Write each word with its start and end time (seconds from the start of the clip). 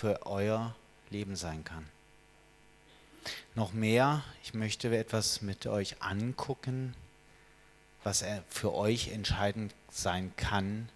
für 0.00 0.24
euer 0.24 0.74
Leben 1.10 1.36
sein 1.36 1.62
kann. 1.62 1.86
Noch 3.54 3.74
mehr, 3.74 4.24
ich 4.42 4.54
möchte 4.54 4.96
etwas 4.96 5.42
mit 5.42 5.66
euch 5.66 6.00
angucken, 6.00 6.94
was 8.02 8.24
für 8.48 8.72
euch 8.72 9.08
entscheidend 9.08 9.74
sein 9.90 10.32
kann 10.36 10.88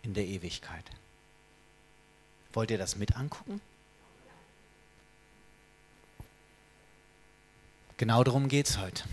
in 0.00 0.14
der 0.14 0.24
Ewigkeit. 0.24 0.84
Wollt 2.54 2.70
ihr 2.70 2.78
das 2.78 2.96
mit 2.96 3.16
angucken? 3.16 3.60
Genau 7.98 8.24
darum 8.24 8.48
geht 8.48 8.66
es 8.66 8.78
heute. 8.78 9.04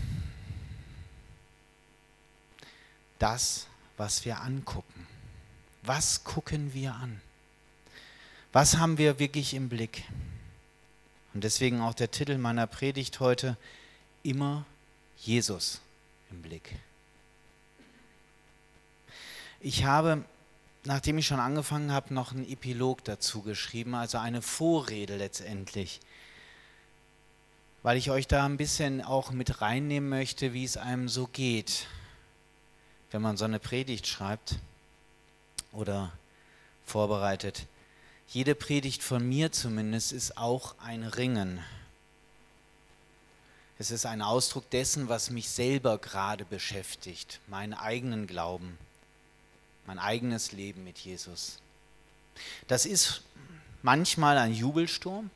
Das, 3.18 3.66
was 3.98 4.24
wir 4.24 4.40
angucken. 4.40 5.06
Was 5.82 6.24
gucken 6.24 6.72
wir 6.72 6.94
an? 6.94 7.20
Was 8.52 8.76
haben 8.76 8.98
wir 8.98 9.18
wirklich 9.18 9.54
im 9.54 9.70
Blick? 9.70 10.04
Und 11.32 11.42
deswegen 11.42 11.80
auch 11.80 11.94
der 11.94 12.10
Titel 12.10 12.36
meiner 12.36 12.66
Predigt 12.66 13.18
heute, 13.18 13.56
immer 14.22 14.66
Jesus 15.16 15.80
im 16.30 16.42
Blick. 16.42 16.76
Ich 19.60 19.84
habe, 19.84 20.22
nachdem 20.84 21.16
ich 21.16 21.26
schon 21.26 21.40
angefangen 21.40 21.92
habe, 21.92 22.12
noch 22.12 22.32
einen 22.32 22.46
Epilog 22.46 23.02
dazu 23.04 23.40
geschrieben, 23.40 23.94
also 23.94 24.18
eine 24.18 24.42
Vorrede 24.42 25.16
letztendlich, 25.16 26.00
weil 27.82 27.96
ich 27.96 28.10
euch 28.10 28.26
da 28.26 28.44
ein 28.44 28.58
bisschen 28.58 29.00
auch 29.00 29.30
mit 29.30 29.62
reinnehmen 29.62 30.10
möchte, 30.10 30.52
wie 30.52 30.64
es 30.64 30.76
einem 30.76 31.08
so 31.08 31.26
geht, 31.26 31.86
wenn 33.12 33.22
man 33.22 33.38
so 33.38 33.46
eine 33.46 33.58
Predigt 33.58 34.06
schreibt 34.06 34.56
oder 35.72 36.12
vorbereitet. 36.84 37.66
Jede 38.32 38.54
Predigt 38.54 39.02
von 39.02 39.28
mir 39.28 39.52
zumindest 39.52 40.10
ist 40.10 40.38
auch 40.38 40.74
ein 40.78 41.04
Ringen. 41.04 41.62
Es 43.78 43.90
ist 43.90 44.06
ein 44.06 44.22
Ausdruck 44.22 44.70
dessen, 44.70 45.10
was 45.10 45.28
mich 45.28 45.50
selber 45.50 45.98
gerade 45.98 46.46
beschäftigt, 46.46 47.40
meinen 47.46 47.74
eigenen 47.74 48.26
Glauben, 48.26 48.78
mein 49.84 49.98
eigenes 49.98 50.52
Leben 50.52 50.82
mit 50.82 50.96
Jesus. 50.96 51.58
Das 52.68 52.86
ist 52.86 53.20
manchmal 53.82 54.38
ein 54.38 54.54
Jubelsturm 54.54 55.28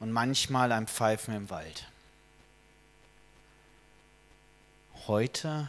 und 0.00 0.10
manchmal 0.10 0.72
ein 0.72 0.86
Pfeifen 0.86 1.36
im 1.36 1.50
Wald. 1.50 1.86
Heute 5.06 5.68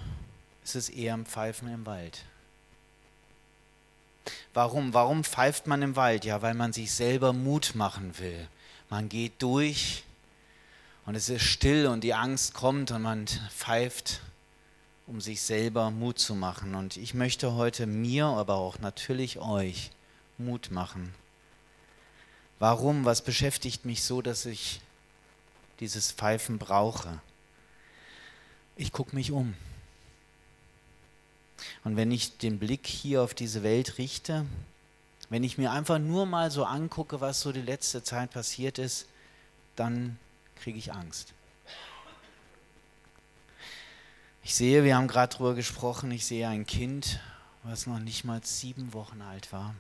ist 0.63 0.75
es 0.75 0.88
eher 0.88 1.13
ein 1.13 1.25
Pfeifen 1.25 1.67
im 1.67 1.85
Wald. 1.85 2.23
Warum? 4.55 4.93
Warum 4.93 5.25
pfeift 5.25 5.67
man 5.67 5.81
im 5.81 5.97
Wald? 5.97 6.23
Ja, 6.23 6.41
weil 6.41 6.53
man 6.53 6.71
sich 6.71 6.93
selber 6.93 7.33
Mut 7.33 7.75
machen 7.75 8.17
will. 8.19 8.47
Man 8.89 9.09
geht 9.09 9.33
durch 9.39 10.05
und 11.05 11.15
es 11.15 11.27
ist 11.27 11.43
still 11.43 11.87
und 11.87 12.05
die 12.05 12.13
Angst 12.13 12.53
kommt 12.53 12.89
und 12.91 13.01
man 13.01 13.27
pfeift, 13.27 14.21
um 15.07 15.19
sich 15.19 15.41
selber 15.41 15.91
Mut 15.91 16.19
zu 16.19 16.35
machen. 16.35 16.73
Und 16.73 16.95
ich 16.95 17.13
möchte 17.13 17.55
heute 17.55 17.85
mir, 17.85 18.27
aber 18.27 18.55
auch 18.55 18.79
natürlich 18.79 19.39
euch 19.39 19.91
Mut 20.37 20.71
machen. 20.71 21.13
Warum? 22.57 23.03
Was 23.03 23.21
beschäftigt 23.21 23.83
mich 23.83 24.03
so, 24.03 24.21
dass 24.21 24.45
ich 24.45 24.79
dieses 25.81 26.13
Pfeifen 26.13 26.59
brauche? 26.59 27.19
Ich 28.77 28.93
gucke 28.93 29.17
mich 29.17 29.33
um. 29.33 29.53
Und 31.83 31.95
wenn 31.95 32.11
ich 32.11 32.38
den 32.38 32.59
Blick 32.59 32.88
hier 32.88 33.21
auf 33.21 33.33
diese 33.33 33.63
Welt 33.63 33.97
richte, 33.97 34.45
wenn 35.30 35.44
ich 35.44 35.58
mir 35.58 35.72
einfach 35.72 35.99
nur 35.99 36.25
mal 36.25 36.52
so 36.52 36.66
angucke, 36.66 37.22
was 37.22 37.41
so 37.41 37.52
die 37.52 37.61
letzte 37.61 38.03
Zeit 38.03 38.31
passiert 38.31 38.77
ist, 38.77 39.07
dann 39.75 40.17
kriege 40.55 40.77
ich 40.77 40.94
Angst. 40.94 41.33
Ich 44.44 44.53
sehe, 44.53 44.84
wir 44.84 44.95
haben 44.95 45.07
gerade 45.07 45.34
darüber 45.34 45.56
gesprochen, 45.56 46.12
ich 46.12 46.25
sehe 46.25 46.47
ein 46.47 46.67
Kind, 46.67 47.19
was 47.63 47.88
noch 47.88 48.00
nicht 48.00 48.23
mal 48.23 48.44
sieben 48.44 48.94
Wochen 48.94 49.22
alt 49.23 49.51
war. 49.51 49.73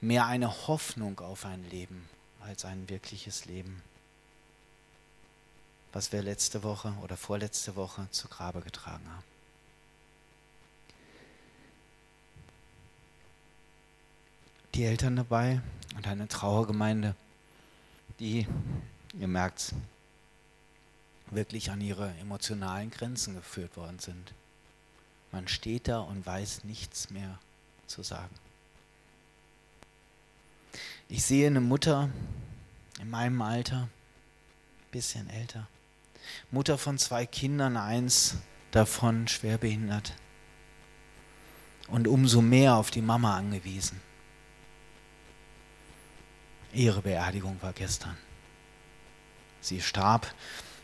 Mehr 0.00 0.26
eine 0.26 0.66
Hoffnung 0.66 1.20
auf 1.20 1.44
ein 1.44 1.68
Leben 1.70 2.08
als 2.40 2.64
ein 2.64 2.88
wirkliches 2.88 3.44
Leben, 3.44 3.82
was 5.92 6.10
wir 6.10 6.22
letzte 6.22 6.64
Woche 6.64 6.92
oder 7.02 7.16
vorletzte 7.16 7.76
Woche 7.76 8.08
zu 8.10 8.26
Grabe 8.26 8.62
getragen 8.62 9.08
haben. 9.08 9.29
Die 14.74 14.84
Eltern 14.84 15.16
dabei 15.16 15.60
und 15.96 16.06
eine 16.06 16.28
Trauergemeinde, 16.28 17.14
die 18.18 18.46
ihr 19.18 19.28
merkt 19.28 19.74
wirklich 21.30 21.70
an 21.70 21.80
ihre 21.80 22.12
emotionalen 22.20 22.90
Grenzen 22.90 23.34
geführt 23.34 23.76
worden 23.76 23.98
sind. 23.98 24.32
Man 25.32 25.48
steht 25.48 25.88
da 25.88 26.00
und 26.00 26.26
weiß 26.26 26.64
nichts 26.64 27.10
mehr 27.10 27.38
zu 27.86 28.02
sagen. 28.02 28.34
Ich 31.08 31.24
sehe 31.24 31.46
eine 31.46 31.60
Mutter 31.60 32.08
in 33.00 33.10
meinem 33.10 33.40
Alter, 33.42 33.88
bisschen 34.92 35.28
älter, 35.30 35.66
Mutter 36.50 36.78
von 36.78 36.98
zwei 36.98 37.26
Kindern, 37.26 37.76
eins 37.76 38.36
davon 38.70 39.26
schwerbehindert 39.26 40.14
und 41.88 42.06
umso 42.06 42.40
mehr 42.40 42.76
auf 42.76 42.90
die 42.90 43.02
Mama 43.02 43.36
angewiesen. 43.36 44.00
Ihre 46.72 47.02
Beerdigung 47.02 47.56
war 47.60 47.72
gestern. 47.72 48.16
Sie 49.60 49.80
starb, 49.80 50.32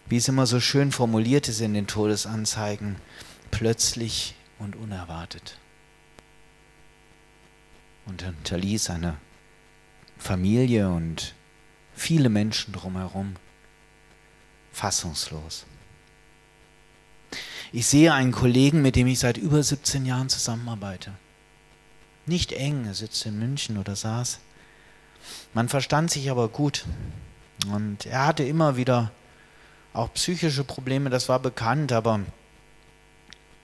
wie 0.06 0.16
es 0.16 0.28
immer 0.28 0.46
so 0.46 0.60
schön 0.60 0.92
formuliert 0.92 1.48
ist 1.48 1.60
in 1.60 1.74
den 1.74 1.86
Todesanzeigen, 1.86 2.96
plötzlich 3.50 4.34
und 4.58 4.76
unerwartet. 4.76 5.58
Und 8.06 8.22
hinterließ 8.22 8.90
eine 8.90 9.16
Familie 10.18 10.90
und 10.90 11.34
viele 11.94 12.28
Menschen 12.28 12.72
drumherum 12.72 13.36
fassungslos. 14.72 15.66
Ich 17.72 17.86
sehe 17.86 18.12
einen 18.12 18.32
Kollegen, 18.32 18.82
mit 18.82 18.94
dem 18.94 19.06
ich 19.06 19.18
seit 19.18 19.38
über 19.38 19.62
17 19.62 20.06
Jahren 20.06 20.28
zusammenarbeite. 20.28 21.12
Nicht 22.26 22.52
eng, 22.52 22.84
er 22.86 22.94
sitzt 22.94 23.26
in 23.26 23.38
München 23.38 23.78
oder 23.78 23.96
saß. 23.96 24.38
Man 25.54 25.68
verstand 25.68 26.10
sich 26.10 26.30
aber 26.30 26.48
gut. 26.48 26.84
Und 27.72 28.06
er 28.06 28.26
hatte 28.26 28.44
immer 28.44 28.76
wieder 28.76 29.10
auch 29.92 30.12
psychische 30.12 30.64
Probleme, 30.64 31.10
das 31.10 31.28
war 31.28 31.38
bekannt, 31.38 31.90
aber 31.92 32.20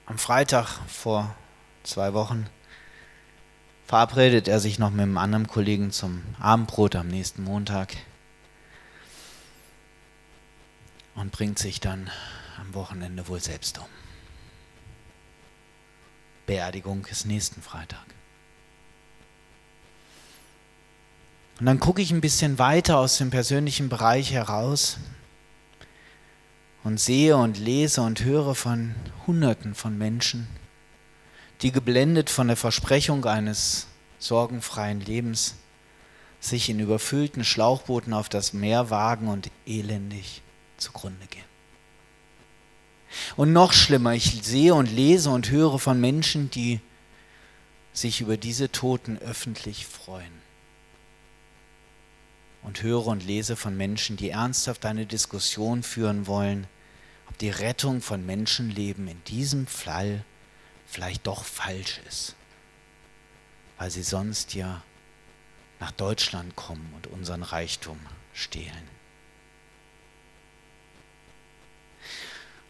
am 0.06 0.18
Freitag 0.18 0.66
vor 0.88 1.34
zwei 1.82 2.14
Wochen 2.14 2.46
verabredet 3.86 4.48
er 4.48 4.58
sich 4.58 4.78
noch 4.78 4.90
mit 4.90 5.02
einem 5.02 5.18
anderen 5.18 5.46
Kollegen 5.46 5.90
zum 5.90 6.22
Abendbrot 6.40 6.96
am 6.96 7.08
nächsten 7.08 7.44
Montag 7.44 7.94
und 11.14 11.30
bringt 11.30 11.58
sich 11.58 11.80
dann 11.80 12.10
am 12.58 12.72
Wochenende 12.72 13.28
wohl 13.28 13.40
selbst 13.40 13.78
um. 13.78 13.84
Beerdigung 16.46 17.06
ist 17.06 17.26
nächsten 17.26 17.60
Freitag. 17.60 18.06
Und 21.62 21.66
dann 21.66 21.78
gucke 21.78 22.02
ich 22.02 22.10
ein 22.10 22.20
bisschen 22.20 22.58
weiter 22.58 22.98
aus 22.98 23.18
dem 23.18 23.30
persönlichen 23.30 23.88
Bereich 23.88 24.32
heraus 24.32 24.96
und 26.82 26.98
sehe 26.98 27.36
und 27.36 27.56
lese 27.56 28.02
und 28.02 28.24
höre 28.24 28.56
von 28.56 28.96
Hunderten 29.28 29.76
von 29.76 29.96
Menschen, 29.96 30.48
die 31.60 31.70
geblendet 31.70 32.30
von 32.30 32.48
der 32.48 32.56
Versprechung 32.56 33.24
eines 33.26 33.86
sorgenfreien 34.18 35.02
Lebens 35.02 35.54
sich 36.40 36.68
in 36.68 36.80
überfüllten 36.80 37.44
Schlauchbooten 37.44 38.12
auf 38.12 38.28
das 38.28 38.52
Meer 38.52 38.90
wagen 38.90 39.28
und 39.28 39.48
elendig 39.64 40.42
zugrunde 40.78 41.28
gehen. 41.30 41.44
Und 43.36 43.52
noch 43.52 43.72
schlimmer, 43.72 44.14
ich 44.14 44.42
sehe 44.42 44.74
und 44.74 44.90
lese 44.90 45.30
und 45.30 45.48
höre 45.48 45.78
von 45.78 46.00
Menschen, 46.00 46.50
die 46.50 46.80
sich 47.92 48.20
über 48.20 48.36
diese 48.36 48.72
Toten 48.72 49.16
öffentlich 49.18 49.86
freuen 49.86 50.41
und 52.62 52.82
höre 52.82 53.06
und 53.06 53.24
lese 53.24 53.56
von 53.56 53.76
Menschen, 53.76 54.16
die 54.16 54.30
ernsthaft 54.30 54.86
eine 54.86 55.06
Diskussion 55.06 55.82
führen 55.82 56.26
wollen, 56.26 56.66
ob 57.28 57.38
die 57.38 57.50
Rettung 57.50 58.00
von 58.00 58.24
Menschenleben 58.24 59.08
in 59.08 59.22
diesem 59.24 59.66
Fall 59.66 60.24
vielleicht 60.86 61.26
doch 61.26 61.44
falsch 61.44 62.00
ist, 62.08 62.34
weil 63.78 63.90
sie 63.90 64.02
sonst 64.02 64.54
ja 64.54 64.82
nach 65.80 65.92
Deutschland 65.92 66.54
kommen 66.54 66.92
und 66.94 67.08
unseren 67.08 67.42
Reichtum 67.42 67.98
stehlen. 68.34 68.88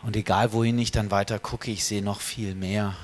Und 0.03 0.17
egal 0.17 0.53
wohin 0.53 0.79
ich 0.79 0.91
dann 0.91 1.11
weiter 1.11 1.39
gucke, 1.39 1.71
ich 1.71 1.85
sehe 1.85 2.03
noch 2.03 2.21
viel 2.21 2.55
mehr. 2.55 2.97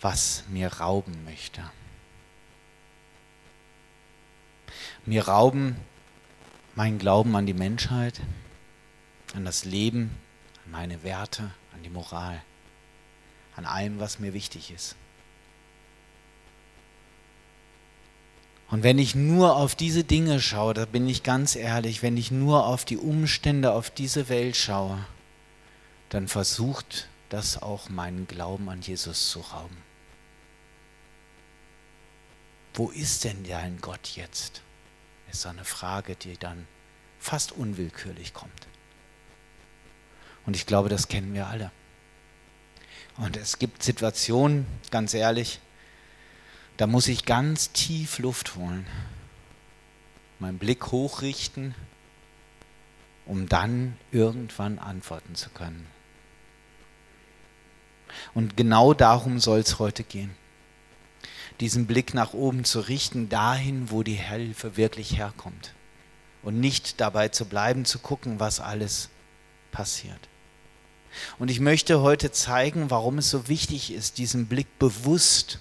was 0.00 0.42
mir 0.48 0.66
rauben 0.66 1.24
möchte. 1.24 1.62
Mir 5.04 5.26
rauben 5.26 5.76
mein 6.74 6.98
Glauben 6.98 7.34
an 7.36 7.46
die 7.46 7.54
Menschheit, 7.54 8.20
an 9.34 9.44
das 9.44 9.64
Leben, 9.64 10.10
an 10.64 10.70
meine 10.70 11.02
Werte, 11.02 11.50
an 11.74 11.82
die 11.82 11.90
Moral, 11.90 12.40
an 13.56 13.66
allem, 13.66 13.98
was 13.98 14.18
mir 14.18 14.32
wichtig 14.32 14.70
ist. 14.70 14.96
Und 18.70 18.82
wenn 18.84 18.98
ich 18.98 19.14
nur 19.14 19.56
auf 19.56 19.74
diese 19.74 20.02
Dinge 20.02 20.40
schaue, 20.40 20.72
da 20.72 20.86
bin 20.86 21.06
ich 21.06 21.22
ganz 21.22 21.56
ehrlich, 21.56 22.02
wenn 22.02 22.16
ich 22.16 22.30
nur 22.30 22.66
auf 22.66 22.86
die 22.86 22.96
Umstände, 22.96 23.72
auf 23.72 23.90
diese 23.90 24.30
Welt 24.30 24.56
schaue, 24.56 25.04
dann 26.08 26.26
versucht 26.26 27.08
das 27.28 27.60
auch 27.60 27.90
meinen 27.90 28.26
Glauben 28.26 28.70
an 28.70 28.80
Jesus 28.80 29.30
zu 29.30 29.40
rauben. 29.40 29.76
Wo 32.72 32.88
ist 32.88 33.24
denn 33.24 33.44
dein 33.44 33.78
Gott 33.82 34.08
jetzt? 34.16 34.61
Ist 35.32 35.46
eine 35.46 35.64
Frage, 35.64 36.14
die 36.14 36.36
dann 36.36 36.68
fast 37.18 37.52
unwillkürlich 37.52 38.34
kommt. 38.34 38.68
Und 40.44 40.56
ich 40.56 40.66
glaube, 40.66 40.90
das 40.90 41.08
kennen 41.08 41.32
wir 41.32 41.46
alle. 41.46 41.70
Und 43.16 43.38
es 43.38 43.58
gibt 43.58 43.82
Situationen, 43.82 44.66
ganz 44.90 45.14
ehrlich, 45.14 45.60
da 46.76 46.86
muss 46.86 47.08
ich 47.08 47.24
ganz 47.24 47.72
tief 47.72 48.18
Luft 48.18 48.56
holen, 48.56 48.86
meinen 50.38 50.58
Blick 50.58 50.92
hochrichten, 50.92 51.74
um 53.24 53.48
dann 53.48 53.96
irgendwann 54.10 54.78
antworten 54.78 55.34
zu 55.34 55.48
können. 55.48 55.86
Und 58.34 58.56
genau 58.56 58.92
darum 58.92 59.40
soll 59.40 59.60
es 59.60 59.78
heute 59.78 60.04
gehen. 60.04 60.34
Diesen 61.62 61.86
Blick 61.86 62.12
nach 62.12 62.32
oben 62.32 62.64
zu 62.64 62.80
richten, 62.80 63.28
dahin, 63.28 63.92
wo 63.92 64.02
die 64.02 64.16
Hilfe 64.16 64.76
wirklich 64.76 65.16
herkommt. 65.16 65.74
Und 66.42 66.58
nicht 66.58 67.00
dabei 67.00 67.28
zu 67.28 67.44
bleiben, 67.44 67.84
zu 67.84 68.00
gucken, 68.00 68.40
was 68.40 68.58
alles 68.58 69.10
passiert. 69.70 70.28
Und 71.38 71.52
ich 71.52 71.60
möchte 71.60 72.00
heute 72.00 72.32
zeigen, 72.32 72.90
warum 72.90 73.18
es 73.18 73.30
so 73.30 73.46
wichtig 73.46 73.92
ist, 73.92 74.18
diesen 74.18 74.48
Blick 74.48 74.66
bewusst 74.80 75.60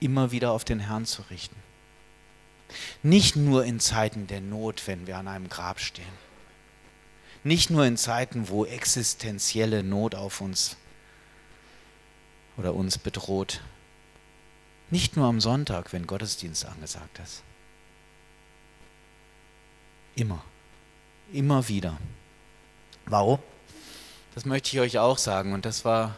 immer 0.00 0.32
wieder 0.32 0.50
auf 0.50 0.64
den 0.64 0.80
Herrn 0.80 1.06
zu 1.06 1.22
richten. 1.30 1.54
Nicht 3.04 3.36
nur 3.36 3.64
in 3.64 3.78
Zeiten 3.78 4.26
der 4.26 4.40
Not, 4.40 4.88
wenn 4.88 5.06
wir 5.06 5.18
an 5.18 5.28
einem 5.28 5.48
Grab 5.48 5.78
stehen. 5.78 6.04
Nicht 7.44 7.70
nur 7.70 7.86
in 7.86 7.96
Zeiten, 7.96 8.48
wo 8.48 8.64
existenzielle 8.64 9.84
Not 9.84 10.16
auf 10.16 10.40
uns 10.40 10.76
oder 12.56 12.74
uns 12.74 12.98
bedroht. 12.98 13.60
Nicht 14.90 15.16
nur 15.16 15.26
am 15.26 15.40
Sonntag, 15.40 15.92
wenn 15.92 16.06
Gottesdienst 16.06 16.64
angesagt 16.64 17.18
ist. 17.18 17.42
Immer. 20.14 20.42
Immer 21.32 21.68
wieder. 21.68 21.98
Warum? 23.06 23.38
Das 24.34 24.44
möchte 24.44 24.70
ich 24.70 24.80
euch 24.80 24.98
auch 24.98 25.18
sagen. 25.18 25.52
Und 25.52 25.64
das 25.64 25.84
war 25.84 26.14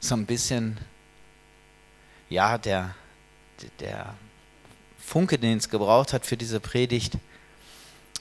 so 0.00 0.14
ein 0.14 0.26
bisschen 0.26 0.78
ja, 2.28 2.58
der, 2.58 2.94
der 3.80 4.14
Funke, 4.98 5.38
den 5.38 5.58
es 5.58 5.68
gebraucht 5.68 6.12
hat 6.12 6.26
für 6.26 6.36
diese 6.36 6.60
Predigt. 6.60 7.14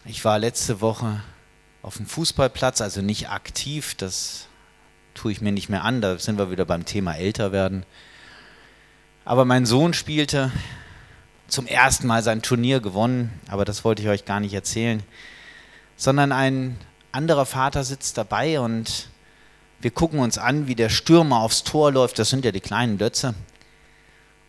Ich 0.06 0.24
war 0.24 0.38
letzte 0.38 0.82
Woche 0.82 1.24
auf 1.82 1.98
dem 1.98 2.06
Fußballplatz, 2.06 2.82
also 2.82 3.02
nicht 3.02 3.30
aktiv, 3.30 3.96
das 3.96 4.48
tue 5.14 5.32
ich 5.32 5.42
mir 5.42 5.52
nicht 5.52 5.70
mehr 5.70 5.84
an, 5.84 6.02
da 6.02 6.20
sind 6.20 6.38
wir 6.38 6.52
wieder 6.52 6.66
beim 6.66 6.86
Thema 6.86 7.16
älter 7.16 7.52
werden. 7.52 7.86
Aber 9.26 9.44
mein 9.44 9.66
Sohn 9.66 9.94
spielte 9.94 10.52
zum 11.48 11.66
ersten 11.66 12.06
Mal 12.08 12.22
sein 12.22 12.44
Turnier 12.44 12.80
gewonnen, 12.80 13.32
aber 13.48 13.66
das 13.66 13.84
wollte 13.84 14.04
ich 14.04 14.08
euch 14.08 14.26
gar 14.26 14.40
nicht 14.40 14.54
erzählen, 14.54 15.02
sondern 15.98 16.32
ein 16.32 16.78
anderer 17.12 17.46
Vater 17.46 17.84
sitzt 17.84 18.18
dabei 18.18 18.60
und 18.60 19.10
wir 19.80 19.92
gucken 19.92 20.20
uns 20.20 20.38
an, 20.38 20.68
wie 20.68 20.76
der 20.76 20.90
Stürmer 20.90 21.40
aufs 21.40 21.64
Tor 21.64 21.92
läuft, 21.92 22.20
das 22.20 22.30
sind 22.30 22.46
ja 22.46 22.52
die 22.52 22.62
kleinen 22.62 22.98
Dötze, 22.98 23.34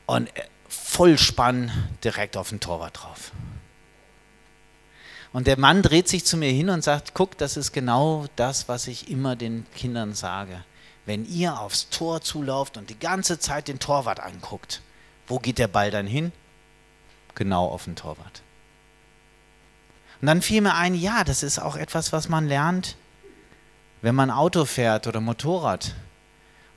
und 0.06 0.30
Vollspann 0.68 1.70
direkt 2.04 2.36
auf 2.36 2.50
den 2.50 2.60
Torwart 2.60 3.02
drauf. 3.02 3.32
Und 5.32 5.46
der 5.46 5.58
Mann 5.58 5.82
dreht 5.82 6.08
sich 6.08 6.24
zu 6.24 6.36
mir 6.36 6.50
hin 6.50 6.70
und 6.70 6.82
sagt, 6.82 7.12
guck, 7.12 7.36
das 7.38 7.56
ist 7.56 7.72
genau 7.72 8.26
das, 8.36 8.68
was 8.68 8.86
ich 8.86 9.10
immer 9.10 9.36
den 9.36 9.66
Kindern 9.74 10.14
sage. 10.14 10.64
Wenn 11.06 11.24
ihr 11.24 11.60
aufs 11.60 11.88
Tor 11.88 12.20
zulauft 12.20 12.76
und 12.76 12.90
die 12.90 12.98
ganze 12.98 13.38
Zeit 13.38 13.68
den 13.68 13.78
Torwart 13.78 14.20
anguckt, 14.20 14.82
wo 15.28 15.38
geht 15.38 15.58
der 15.58 15.68
Ball 15.68 15.90
dann 15.90 16.06
hin? 16.06 16.32
Genau 17.34 17.68
auf 17.68 17.84
den 17.84 17.96
Torwart. 17.96 18.42
Und 20.20 20.26
dann 20.26 20.42
fiel 20.42 20.60
mir 20.62 20.74
ein, 20.74 20.94
ja, 20.94 21.24
das 21.24 21.42
ist 21.42 21.58
auch 21.58 21.76
etwas, 21.76 22.12
was 22.12 22.28
man 22.28 22.48
lernt, 22.48 22.96
wenn 24.02 24.14
man 24.14 24.30
Auto 24.30 24.64
fährt 24.64 25.06
oder 25.06 25.20
Motorrad. 25.20 25.94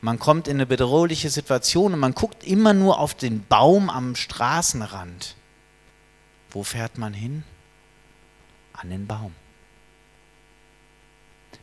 Man 0.02 0.20
kommt 0.20 0.48
in 0.48 0.58
eine 0.58 0.66
bedrohliche 0.66 1.30
Situation 1.30 1.94
und 1.94 2.00
man 2.00 2.14
guckt 2.14 2.44
immer 2.44 2.74
nur 2.74 3.00
auf 3.00 3.16
den 3.16 3.46
Baum 3.46 3.90
am 3.90 4.16
Straßenrand. 4.16 5.36
Wo 6.52 6.64
fährt 6.64 6.98
man 6.98 7.14
hin? 7.14 7.44
An 8.74 8.90
den 8.90 9.08
Baum. 9.08 9.34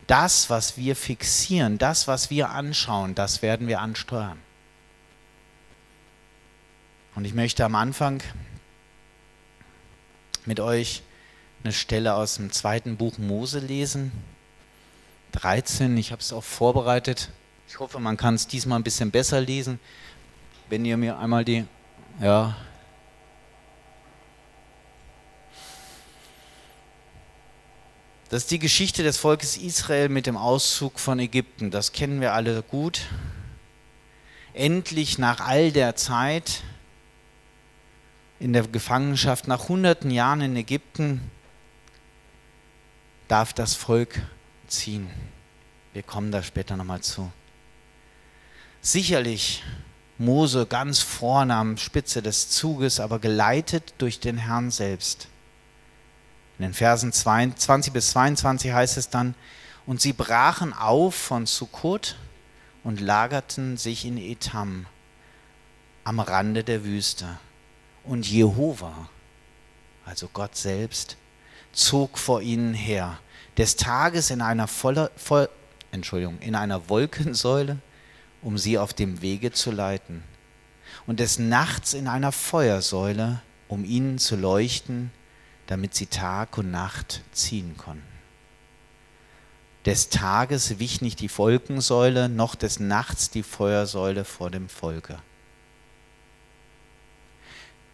Das, 0.07 0.51
was 0.51 0.77
wir 0.77 0.95
fixieren, 0.95 1.79
das, 1.79 2.07
was 2.07 2.31
wir 2.31 2.51
anschauen, 2.51 3.15
das 3.15 3.43
werden 3.43 3.67
wir 3.67 3.81
ansteuern. 3.81 4.39
Und 7.17 7.25
ich 7.25 7.35
möchte 7.35 7.65
am 7.65 7.75
Anfang 7.75 8.23
mit 10.45 10.61
euch 10.61 11.03
eine 11.65 11.73
Stelle 11.73 12.15
aus 12.15 12.37
dem 12.37 12.53
zweiten 12.53 12.97
Buch 12.97 13.19
Mose 13.19 13.59
lesen. 13.59 14.13
13, 15.33 15.97
ich 15.97 16.13
habe 16.13 16.23
es 16.23 16.33
auch 16.33 16.45
vorbereitet. 16.45 17.31
Ich 17.69 17.81
hoffe, 17.81 17.99
man 17.99 18.17
kann 18.17 18.35
es 18.35 18.47
diesmal 18.47 18.79
ein 18.79 18.85
bisschen 18.85 19.11
besser 19.11 19.41
lesen. 19.41 19.81
Wenn 20.69 20.85
ihr 20.85 20.97
mir 20.97 21.19
einmal 21.19 21.45
die, 21.45 21.65
ja. 22.21 22.57
Das 28.37 28.43
ist 28.43 28.51
die 28.51 28.59
Geschichte 28.59 29.03
des 29.03 29.17
Volkes 29.17 29.57
Israel 29.57 30.11
mit 30.11 30.27
dem 30.27 30.37
Auszug 30.37 31.01
von 31.01 31.19
Ägypten. 31.19 31.71
Das 31.71 31.93
kennen 31.93 32.21
wir 32.21 32.35
alle 32.35 32.63
gut. 32.63 33.07
Endlich 34.53 35.17
nach 35.17 35.41
all 35.41 35.73
der 35.73 35.97
Zeit 35.97 36.63
in 38.39 38.53
der 38.53 38.65
Gefangenschaft, 38.69 39.49
nach 39.49 39.71
hunderten 39.71 40.11
Jahren 40.11 40.43
in 40.43 40.55
Ägypten, 40.55 41.23
darf 43.27 43.55
das 43.55 43.73
Volk 43.73 44.21
ziehen. 44.67 45.09
Wir 45.95 46.03
kommen 46.03 46.31
da 46.31 46.43
später 46.43 46.77
nochmal 46.77 47.01
zu 47.01 47.33
sicherlich 48.83 49.65
Mose 50.19 50.67
ganz 50.67 50.99
vorne 50.99 51.55
am 51.55 51.79
Spitze 51.79 52.21
des 52.21 52.51
Zuges, 52.51 53.01
aber 53.01 53.19
geleitet 53.19 53.95
durch 53.97 54.21
den 54.21 54.37
Herrn 54.37 54.71
selbst. 54.71 55.29
In 56.59 56.65
den 56.65 56.75
Versen 56.75 57.13
20 57.13 57.93
bis 57.93 58.11
22 58.11 58.73
heißt 58.73 58.97
es 58.97 59.11
dann, 59.11 59.35
und 59.85 60.01
sie 60.01 60.13
brachen 60.13 60.73
auf 60.73 61.15
von 61.15 61.47
Sukkot 61.47 62.17
und 62.83 63.01
lagerten 63.01 63.77
sich 63.77 64.05
in 64.05 64.17
Etam 64.17 64.87
am 66.05 66.21
Rande 66.21 66.65
der 66.65 66.85
Wüste. 66.85 67.39
Und 68.05 68.29
Jehova, 68.29 69.09
also 70.05 70.29
Gott 70.33 70.57
selbst, 70.57 71.17
zog 71.73 72.19
vor 72.19 72.41
ihnen 72.41 72.75
her, 72.75 73.19
des 73.59 73.77
Tages 73.77 74.31
in 74.31 74.41
einer, 74.41 74.69
voller, 74.69 75.11
voll, 75.17 75.49
Entschuldigung, 75.93 76.39
in 76.41 76.55
einer 76.55 76.89
Wolkensäule 76.89 77.79
um 78.47 78.59
sie 78.59 78.79
auf 78.79 78.95
dem 78.95 79.23
Wege 79.23 79.51
zu 79.51 79.73
leiten, 79.73 80.23
und 81.09 81.19
des 81.19 81.41
Nachts 81.41 81.95
in 81.95 82.07
einer 82.07 82.31
Feuersäule, 82.31 83.43
um 83.67 83.85
ihnen 83.85 84.19
zu 84.19 84.37
leuchten, 84.37 85.11
damit 85.67 85.95
sie 85.95 86.07
Tag 86.07 86.59
und 86.59 86.71
Nacht 86.71 87.23
ziehen 87.33 87.77
konnten. 87.77 88.03
Des 89.85 90.09
Tages 90.09 90.79
wich 90.79 91.01
nicht 91.01 91.21
die 91.21 91.31
Wolkensäule, 91.39 92.29
noch 92.29 92.55
des 92.57 92.81
Nachts 92.81 93.31
die 93.31 93.45
Feuersäule 93.45 94.25
vor 94.25 94.51
dem 94.51 94.69
Volke. 94.69 95.19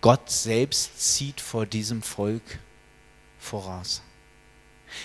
Gott 0.00 0.30
selbst 0.30 1.00
zieht 1.00 1.40
vor 1.40 1.66
diesem 1.66 2.02
Volk 2.02 2.42
voraus. 3.38 4.02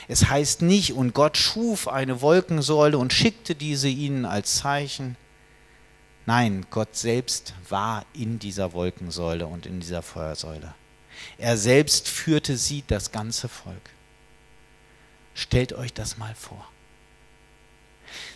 Es 0.07 0.29
heißt 0.29 0.61
nicht, 0.61 0.93
und 0.93 1.13
Gott 1.13 1.37
schuf 1.37 1.87
eine 1.87 2.21
Wolkensäule 2.21 2.97
und 2.97 3.13
schickte 3.13 3.55
diese 3.55 3.89
ihnen 3.89 4.25
als 4.25 4.57
Zeichen, 4.57 5.17
Nein, 6.25 6.65
Gott 6.71 6.93
selbst 6.93 7.53
war 7.69 8.05
in 8.11 8.37
dieser 8.37 8.73
Wolkensäule 8.73 9.47
und 9.47 9.65
in 9.65 9.79
dieser 9.79 10.01
Feuersäule. 10.01 10.75
Er 11.37 11.57
selbst 11.57 12.07
führte 12.07 12.57
sie, 12.57 12.83
das 12.87 13.11
ganze 13.11 13.47
Volk. 13.49 13.89
Stellt 15.33 15.73
euch 15.73 15.93
das 15.93 16.17
mal 16.17 16.33
vor. 16.35 16.67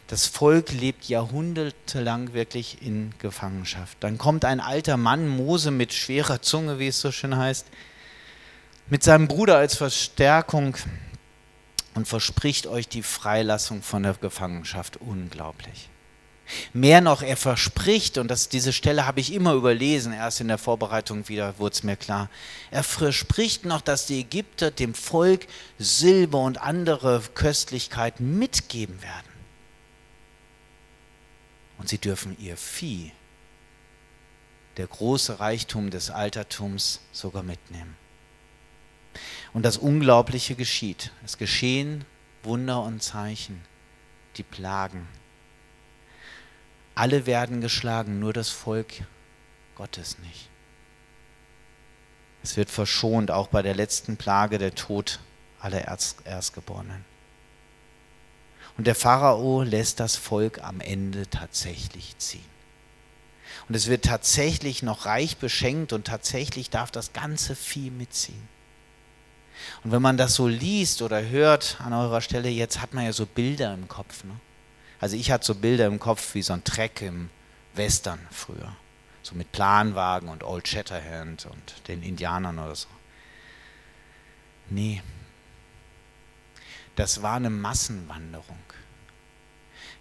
Das 0.07 0.27
Volk 0.27 0.71
lebt 0.73 1.05
jahrhundertelang 1.05 2.33
wirklich 2.33 2.81
in 2.81 3.13
Gefangenschaft. 3.19 3.97
Dann 4.01 4.17
kommt 4.17 4.43
ein 4.43 4.59
alter 4.59 4.97
Mann, 4.97 5.27
Mose 5.27 5.71
mit 5.71 5.93
schwerer 5.93 6.41
Zunge, 6.41 6.79
wie 6.79 6.87
es 6.87 6.99
so 6.99 7.11
schön 7.11 7.37
heißt, 7.37 7.67
mit 8.89 9.03
seinem 9.03 9.29
Bruder 9.29 9.57
als 9.57 9.75
Verstärkung 9.75 10.75
und 11.93 12.09
verspricht 12.09 12.67
euch 12.67 12.89
die 12.89 13.03
Freilassung 13.03 13.81
von 13.81 14.03
der 14.03 14.15
Gefangenschaft. 14.15 14.97
Unglaublich. 14.97 15.90
Mehr 16.73 17.01
noch, 17.01 17.21
er 17.21 17.37
verspricht, 17.37 18.17
und 18.17 18.27
das, 18.29 18.49
diese 18.49 18.73
Stelle 18.73 19.05
habe 19.05 19.19
ich 19.19 19.33
immer 19.33 19.53
überlesen, 19.53 20.13
erst 20.13 20.41
in 20.41 20.47
der 20.47 20.57
Vorbereitung 20.57 21.27
wieder 21.27 21.57
wurde 21.59 21.73
es 21.73 21.83
mir 21.83 21.95
klar, 21.95 22.29
er 22.71 22.83
verspricht 22.83 23.65
noch, 23.65 23.81
dass 23.81 24.05
die 24.05 24.19
Ägypter 24.19 24.71
dem 24.71 24.93
Volk 24.93 25.47
Silber 25.77 26.39
und 26.39 26.61
andere 26.61 27.21
Köstlichkeiten 27.33 28.37
mitgeben 28.39 29.01
werden. 29.01 29.31
Und 31.77 31.89
sie 31.89 31.97
dürfen 31.97 32.37
ihr 32.39 32.57
Vieh, 32.57 33.11
der 34.77 34.87
große 34.87 35.39
Reichtum 35.39 35.89
des 35.89 36.09
Altertums, 36.09 37.01
sogar 37.11 37.43
mitnehmen. 37.43 37.97
Und 39.53 39.63
das 39.63 39.77
Unglaubliche 39.77 40.55
geschieht. 40.55 41.11
Es 41.25 41.37
geschehen 41.37 42.05
Wunder 42.43 42.81
und 42.83 43.03
Zeichen, 43.03 43.61
die 44.37 44.43
Plagen. 44.43 45.07
Alle 46.95 47.25
werden 47.25 47.61
geschlagen, 47.61 48.19
nur 48.19 48.33
das 48.33 48.49
Volk 48.49 48.93
Gottes 49.75 50.17
nicht. 50.19 50.49
Es 52.43 52.57
wird 52.57 52.69
verschont, 52.69 53.31
auch 53.31 53.47
bei 53.47 53.61
der 53.61 53.75
letzten 53.75 54.17
Plage, 54.17 54.57
der 54.57 54.75
Tod 54.75 55.19
aller 55.59 55.85
Erstgeborenen. 56.25 57.05
Und 58.77 58.87
der 58.87 58.95
Pharao 58.95 59.63
lässt 59.63 59.99
das 59.99 60.15
Volk 60.15 60.63
am 60.63 60.81
Ende 60.81 61.29
tatsächlich 61.29 62.17
ziehen. 62.17 62.51
Und 63.67 63.75
es 63.75 63.87
wird 63.87 64.05
tatsächlich 64.05 64.81
noch 64.81 65.05
reich 65.05 65.37
beschenkt 65.37 65.93
und 65.93 66.07
tatsächlich 66.07 66.69
darf 66.69 66.89
das 66.89 67.13
ganze 67.13 67.55
Vieh 67.55 67.91
mitziehen. 67.91 68.47
Und 69.83 69.91
wenn 69.91 70.01
man 70.01 70.17
das 70.17 70.35
so 70.35 70.47
liest 70.47 71.01
oder 71.01 71.23
hört 71.29 71.77
an 71.79 71.93
eurer 71.93 72.21
Stelle, 72.21 72.49
jetzt 72.49 72.81
hat 72.81 72.93
man 72.93 73.05
ja 73.05 73.13
so 73.13 73.25
Bilder 73.25 73.73
im 73.73 73.87
Kopf. 73.87 74.23
Ne? 74.23 74.33
Also 75.01 75.15
ich 75.15 75.31
hatte 75.31 75.45
so 75.45 75.55
Bilder 75.55 75.87
im 75.87 75.99
Kopf 75.99 76.35
wie 76.35 76.43
so 76.43 76.53
ein 76.53 76.63
Treck 76.63 77.01
im 77.01 77.31
Western 77.73 78.19
früher. 78.29 78.75
So 79.23 79.35
mit 79.35 79.51
Planwagen 79.51 80.29
und 80.29 80.43
Old 80.43 80.67
Shatterhand 80.67 81.47
und 81.47 81.87
den 81.87 82.03
Indianern 82.03 82.59
oder 82.59 82.75
so. 82.75 82.87
Nee. 84.69 85.01
Das 86.95 87.23
war 87.23 87.35
eine 87.35 87.49
Massenwanderung. 87.49 88.59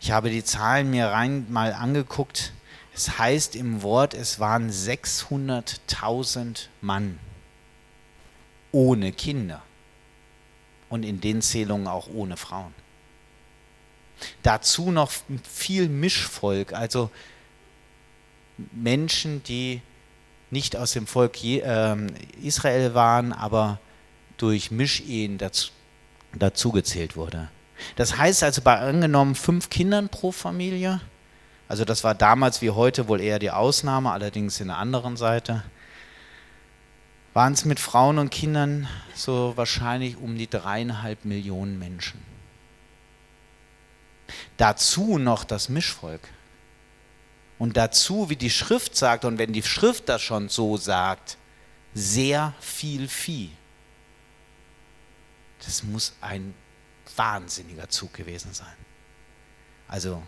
Ich 0.00 0.10
habe 0.10 0.28
die 0.28 0.44
Zahlen 0.44 0.90
mir 0.90 1.06
rein 1.06 1.46
mal 1.50 1.72
angeguckt. 1.72 2.52
Es 2.94 3.18
heißt 3.18 3.56
im 3.56 3.82
Wort, 3.82 4.12
es 4.12 4.38
waren 4.38 4.70
600.000 4.70 6.68
Mann 6.82 7.18
ohne 8.72 9.12
Kinder 9.12 9.62
und 10.90 11.04
in 11.04 11.20
den 11.22 11.40
Zählungen 11.40 11.86
auch 11.86 12.08
ohne 12.08 12.36
Frauen. 12.36 12.74
Dazu 14.42 14.90
noch 14.90 15.12
viel 15.48 15.88
Mischvolk, 15.88 16.72
also 16.72 17.10
Menschen, 18.72 19.42
die 19.44 19.80
nicht 20.50 20.76
aus 20.76 20.92
dem 20.92 21.06
Volk 21.06 21.42
ähm, 21.44 22.08
Israel 22.42 22.94
waren, 22.94 23.32
aber 23.32 23.78
durch 24.36 24.70
Mischehen 24.70 25.38
dazu, 25.38 25.70
dazu 26.32 26.72
gezählt 26.72 27.16
wurde. 27.16 27.48
Das 27.96 28.16
heißt 28.16 28.42
also 28.42 28.62
bei 28.62 28.78
angenommen 28.78 29.34
fünf 29.34 29.70
Kindern 29.70 30.08
pro 30.08 30.32
Familie, 30.32 31.00
also 31.68 31.84
das 31.84 32.02
war 32.02 32.16
damals 32.16 32.62
wie 32.62 32.70
heute 32.70 33.06
wohl 33.06 33.20
eher 33.20 33.38
die 33.38 33.52
Ausnahme, 33.52 34.10
allerdings 34.10 34.60
in 34.60 34.66
der 34.66 34.78
anderen 34.78 35.16
Seite, 35.16 35.62
waren 37.32 37.52
es 37.52 37.64
mit 37.64 37.78
Frauen 37.78 38.18
und 38.18 38.30
Kindern 38.30 38.88
so 39.14 39.52
wahrscheinlich 39.54 40.16
um 40.16 40.36
die 40.36 40.50
dreieinhalb 40.50 41.24
Millionen 41.24 41.78
Menschen. 41.78 42.29
Dazu 44.56 45.18
noch 45.18 45.44
das 45.44 45.68
Mischvolk. 45.68 46.22
Und 47.58 47.76
dazu, 47.76 48.30
wie 48.30 48.36
die 48.36 48.50
Schrift 48.50 48.96
sagt, 48.96 49.24
und 49.24 49.38
wenn 49.38 49.52
die 49.52 49.62
Schrift 49.62 50.08
das 50.08 50.22
schon 50.22 50.48
so 50.48 50.76
sagt, 50.76 51.36
sehr 51.94 52.54
viel 52.60 53.08
Vieh. 53.08 53.50
Das 55.64 55.82
muss 55.82 56.14
ein 56.20 56.54
wahnsinniger 57.16 57.88
Zug 57.88 58.14
gewesen 58.14 58.54
sein. 58.54 58.72
Also 59.88 60.22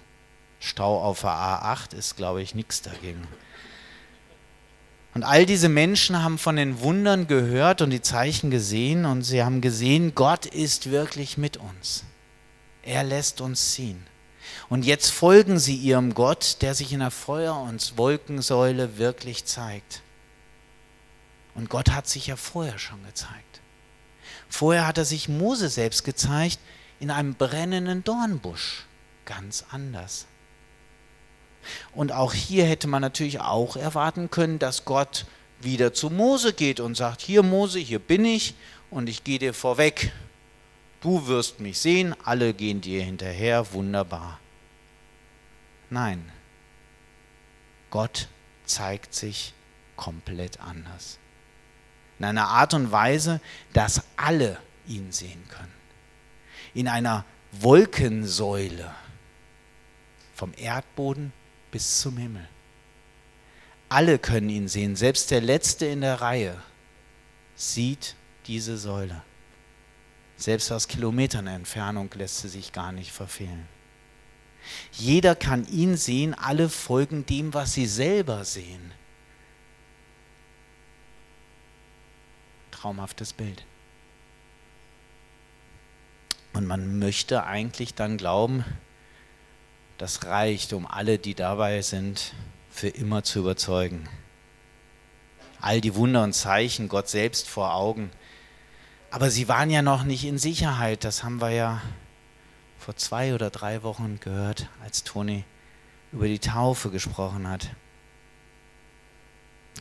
Stau 0.61 1.03
auf 1.03 1.23
der 1.23 1.31
A8 1.31 1.95
ist, 1.95 2.17
glaube 2.17 2.43
ich, 2.43 2.55
nichts 2.55 2.83
dagegen. 2.83 3.27
Und 5.15 5.25
all 5.25 5.45
diese 5.45 5.69
Menschen 5.69 6.23
haben 6.23 6.39
von 6.39 6.57
den 6.57 6.81
Wundern 6.81 7.27
gehört 7.27 7.83
und 7.83 7.91
die 7.91 8.01
Zeichen 8.01 8.51
gesehen 8.51 9.05
und 9.05 9.23
sie 9.23 9.43
haben 9.43 9.61
gesehen, 9.61 10.15
Gott 10.15 10.47
ist 10.47 10.91
wirklich 10.91 11.37
mit 11.37 11.57
uns. 11.57 12.05
Er 12.83 13.05
lässt 13.05 13.41
uns 13.41 13.73
ziehen. 13.73 14.07
Und 14.69 14.85
jetzt 14.85 15.11
folgen 15.11 15.59
sie 15.59 15.77
ihrem 15.77 16.15
Gott, 16.15 16.59
der 16.63 16.75
sich 16.75 16.93
in 16.93 17.01
der 17.01 17.11
Feuer- 17.11 17.61
und 17.61 17.97
Wolkensäule 17.97 18.99
wirklich 18.99 19.45
zeigt. 19.45 20.03
Und 21.55 21.69
Gott 21.69 21.91
hat 21.91 22.09
sich 22.09 22.27
ja 22.27 22.37
vorher 22.37 22.79
schon 22.79 23.05
gezeigt. 23.05 23.61
Vorher 24.49 24.87
hat 24.87 24.99
er 24.99 25.05
sich 25.05 25.29
Mose 25.29 25.69
selbst 25.69 26.05
gezeigt 26.05 26.59
in 27.01 27.11
einem 27.11 27.35
brennenden 27.35 28.05
Dornbusch. 28.05 28.85
Ganz 29.25 29.65
anders. 29.71 30.27
Und 31.95 32.13
auch 32.13 32.33
hier 32.33 32.65
hätte 32.65 32.89
man 32.89 33.03
natürlich 33.03 33.41
auch 33.41 33.77
erwarten 33.77 34.31
können, 34.31 34.59
dass 34.59 34.85
Gott 34.85 35.27
wieder 35.61 35.93
zu 35.93 36.11
Mose 36.11 36.53
geht 36.53 36.81
und 36.81 36.97
sagt, 36.97 37.21
hier 37.21 37.43
Mose, 37.43 37.79
hier 37.79 37.99
bin 37.99 38.25
ich 38.25 38.55
und 38.91 39.09
ich 39.09 39.25
gehe 39.25 39.39
dir 39.39 39.55
vorweg. 39.55 40.13
Du 41.03 41.27
wirst 41.27 41.59
mich 41.59 41.79
sehen, 41.79 42.15
alle 42.25 42.55
gehen 42.55 42.81
dir 42.81 43.03
hinterher, 43.03 43.73
wunderbar. 43.73 44.39
Nein, 45.91 46.31
Gott 47.91 48.29
zeigt 48.65 49.13
sich 49.13 49.53
komplett 49.97 50.61
anders. 50.61 51.19
In 52.19 52.25
einer 52.25 52.47
Art 52.47 52.73
und 52.73 52.93
Weise, 52.93 53.41
dass 53.73 54.05
alle 54.17 54.59
ihn 54.87 55.11
sehen 55.11 55.43
können. 55.49 55.75
In 56.73 56.87
einer 56.87 57.25
Wolkensäule 57.51 58.95
vom 60.35 60.53
Erdboden 60.57 61.33
bis 61.73 62.01
zum 62.01 62.17
Himmel. 62.17 62.49
Alle 63.89 64.21
können 64.21 64.49
ihn 64.49 64.69
sehen, 64.69 64.95
selbst 64.95 65.33
der 65.33 65.41
Letzte 65.41 65.87
in 65.87 66.01
der 66.01 66.21
Reihe 66.21 66.57
sieht 67.57 68.15
diese 68.47 68.79
Säule. 68.79 69.23
Selbst 70.43 70.73
aus 70.73 70.89
Kilometern 70.89 71.47
Entfernung 71.47 72.11
lässt 72.17 72.41
sie 72.41 72.49
sich 72.49 72.73
gar 72.73 72.91
nicht 72.91 73.13
verfehlen. 73.13 73.69
Jeder 74.91 75.37
kann 75.37 75.69
ihn 75.69 75.97
sehen, 75.97 76.35
alle 76.35 76.69
folgen 76.69 77.25
dem, 77.25 77.55
was 77.55 77.75
sie 77.75 77.87
selber 77.87 78.45
sehen. 78.45 78.91
Traumhaftes 82.73 83.33
Bild. 83.33 83.65
Und 86.55 86.67
man 86.67 86.99
möchte 86.99 87.45
eigentlich 87.45 87.95
dann 87.95 88.17
glauben, 88.17 88.65
das 89.97 90.25
reicht, 90.25 90.73
um 90.73 90.89
alle, 90.89 91.21
die 91.21 91.37
dabei 91.37 91.83
sind, 91.83 92.35
für 92.69 92.89
immer 92.89 93.23
zu 93.23 93.39
überzeugen. 93.39 94.09
All 95.61 95.81
die 95.81 95.95
Wunder 95.95 96.25
und 96.25 96.33
Zeichen, 96.33 96.89
Gott 96.89 97.09
selbst 97.09 97.49
vor 97.49 97.77
Augen. 97.77 98.11
Aber 99.13 99.31
sie 99.31 99.47
waren 99.47 99.69
ja 99.69 99.83
noch 99.83 100.05
nicht 100.05 100.25
in 100.25 100.39
Sicherheit. 100.39 101.05
Das 101.05 101.23
haben 101.23 101.43
wir 101.43 101.51
ja 101.51 101.83
vor 102.79 102.97
zwei 102.97 103.35
oder 103.35 103.51
drei 103.51 103.83
Wochen 103.83 104.19
gehört, 104.21 104.69
als 104.83 105.05
Toni 105.05 105.45
über 106.13 106.27
die 106.27 106.39
Taufe 106.39 106.91
gesprochen 106.91 107.47
hat. 107.47 107.69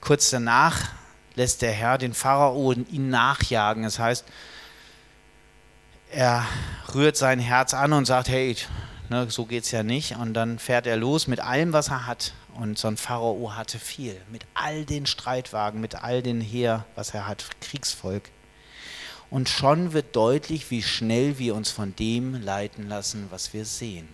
Kurz 0.02 0.30
danach 0.30 0.90
lässt 1.36 1.62
der 1.62 1.72
Herr 1.72 1.98
den 1.98 2.14
Pharao 2.14 2.74
ihn 2.74 3.10
nachjagen. 3.10 3.84
Das 3.84 4.00
heißt, 4.00 4.26
er 6.12 6.46
rührt 6.94 7.16
sein 7.16 7.40
Herz 7.40 7.74
an 7.74 7.94
und 7.94 8.06
sagt, 8.06 8.28
hey, 8.28 8.58
Ne, 9.12 9.30
so 9.30 9.46
geht 9.46 9.66
es 9.66 9.72
ja 9.72 9.84
nicht. 9.84 10.16
Und 10.16 10.34
dann 10.34 10.58
fährt 10.58 10.88
er 10.88 10.96
los 10.96 11.28
mit 11.28 11.42
allem, 11.42 11.74
was 11.74 11.90
er 11.90 12.08
hat. 12.08 12.32
Und 12.54 12.78
so 12.78 12.88
ein 12.88 12.96
Pharao 12.96 13.58
hatte 13.58 13.78
viel. 13.78 14.16
Mit 14.32 14.46
all 14.54 14.86
den 14.86 15.06
Streitwagen, 15.06 15.82
mit 15.82 15.96
all 15.96 16.22
den 16.22 16.40
Heer, 16.40 16.86
was 16.96 17.14
er 17.14 17.28
hat, 17.28 17.46
Kriegsvolk. 17.60 18.30
Und 19.32 19.50
schon 19.50 19.94
wird 19.94 20.16
deutlich, 20.16 20.70
wie 20.70 20.84
schnell 20.84 21.40
wir 21.40 21.56
uns 21.56 21.72
von 21.72 21.96
dem 21.96 22.40
leiten 22.42 22.88
lassen, 22.88 23.28
was 23.32 23.54
wir 23.54 23.66
sehen. 23.66 24.08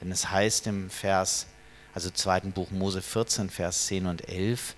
Denn 0.00 0.12
es 0.12 0.30
heißt 0.30 0.66
im 0.68 0.90
Vers, 0.90 1.46
also 1.94 2.10
zweiten 2.10 2.52
Buch 2.52 2.70
Mose 2.70 3.02
14, 3.02 3.50
Vers 3.50 3.86
10 3.86 4.06
und 4.06 4.28
11, 4.28 4.76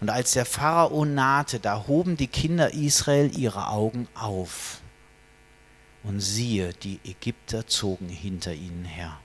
und 0.00 0.10
als 0.10 0.32
der 0.32 0.46
Pharao 0.46 1.04
nahte, 1.04 1.60
da 1.60 1.86
hoben 1.86 2.16
die 2.16 2.26
Kinder 2.26 2.72
Israel 2.74 3.30
ihre 3.38 3.68
Augen 3.68 4.08
auf 4.14 4.80
Und 6.02 6.18
siehe, 6.20 6.72
die 6.72 6.98
Ägypter 7.04 7.68
zogen 7.68 8.08
hinter 8.08 8.52
ihnen 8.52 8.84
her. 8.84 9.20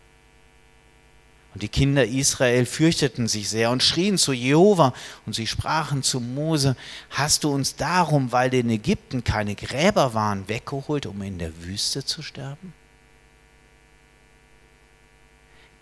Und 1.58 1.64
die 1.64 1.70
Kinder 1.70 2.06
Israel 2.06 2.68
fürchteten 2.68 3.28
sich 3.28 3.50
sehr 3.50 3.72
und 3.72 3.82
schrien 3.82 4.20
zu 4.20 4.32
Jehova. 4.32 4.94
Und 5.26 5.34
sie 5.34 5.48
sprachen 5.48 6.04
zu 6.04 6.20
Mose, 6.20 6.76
hast 7.10 7.44
du 7.44 7.52
uns 7.52 7.76
darum, 7.76 8.32
weil 8.32 8.54
in 8.54 8.70
Ägypten 8.70 9.24
keine 9.24 9.56
Gräber 9.56 10.14
waren, 10.14 10.48
weggeholt, 10.48 11.08
um 11.08 11.20
in 11.24 11.40
der 11.40 11.64
Wüste 11.64 12.06
zu 12.06 12.22
sterben? 12.22 12.76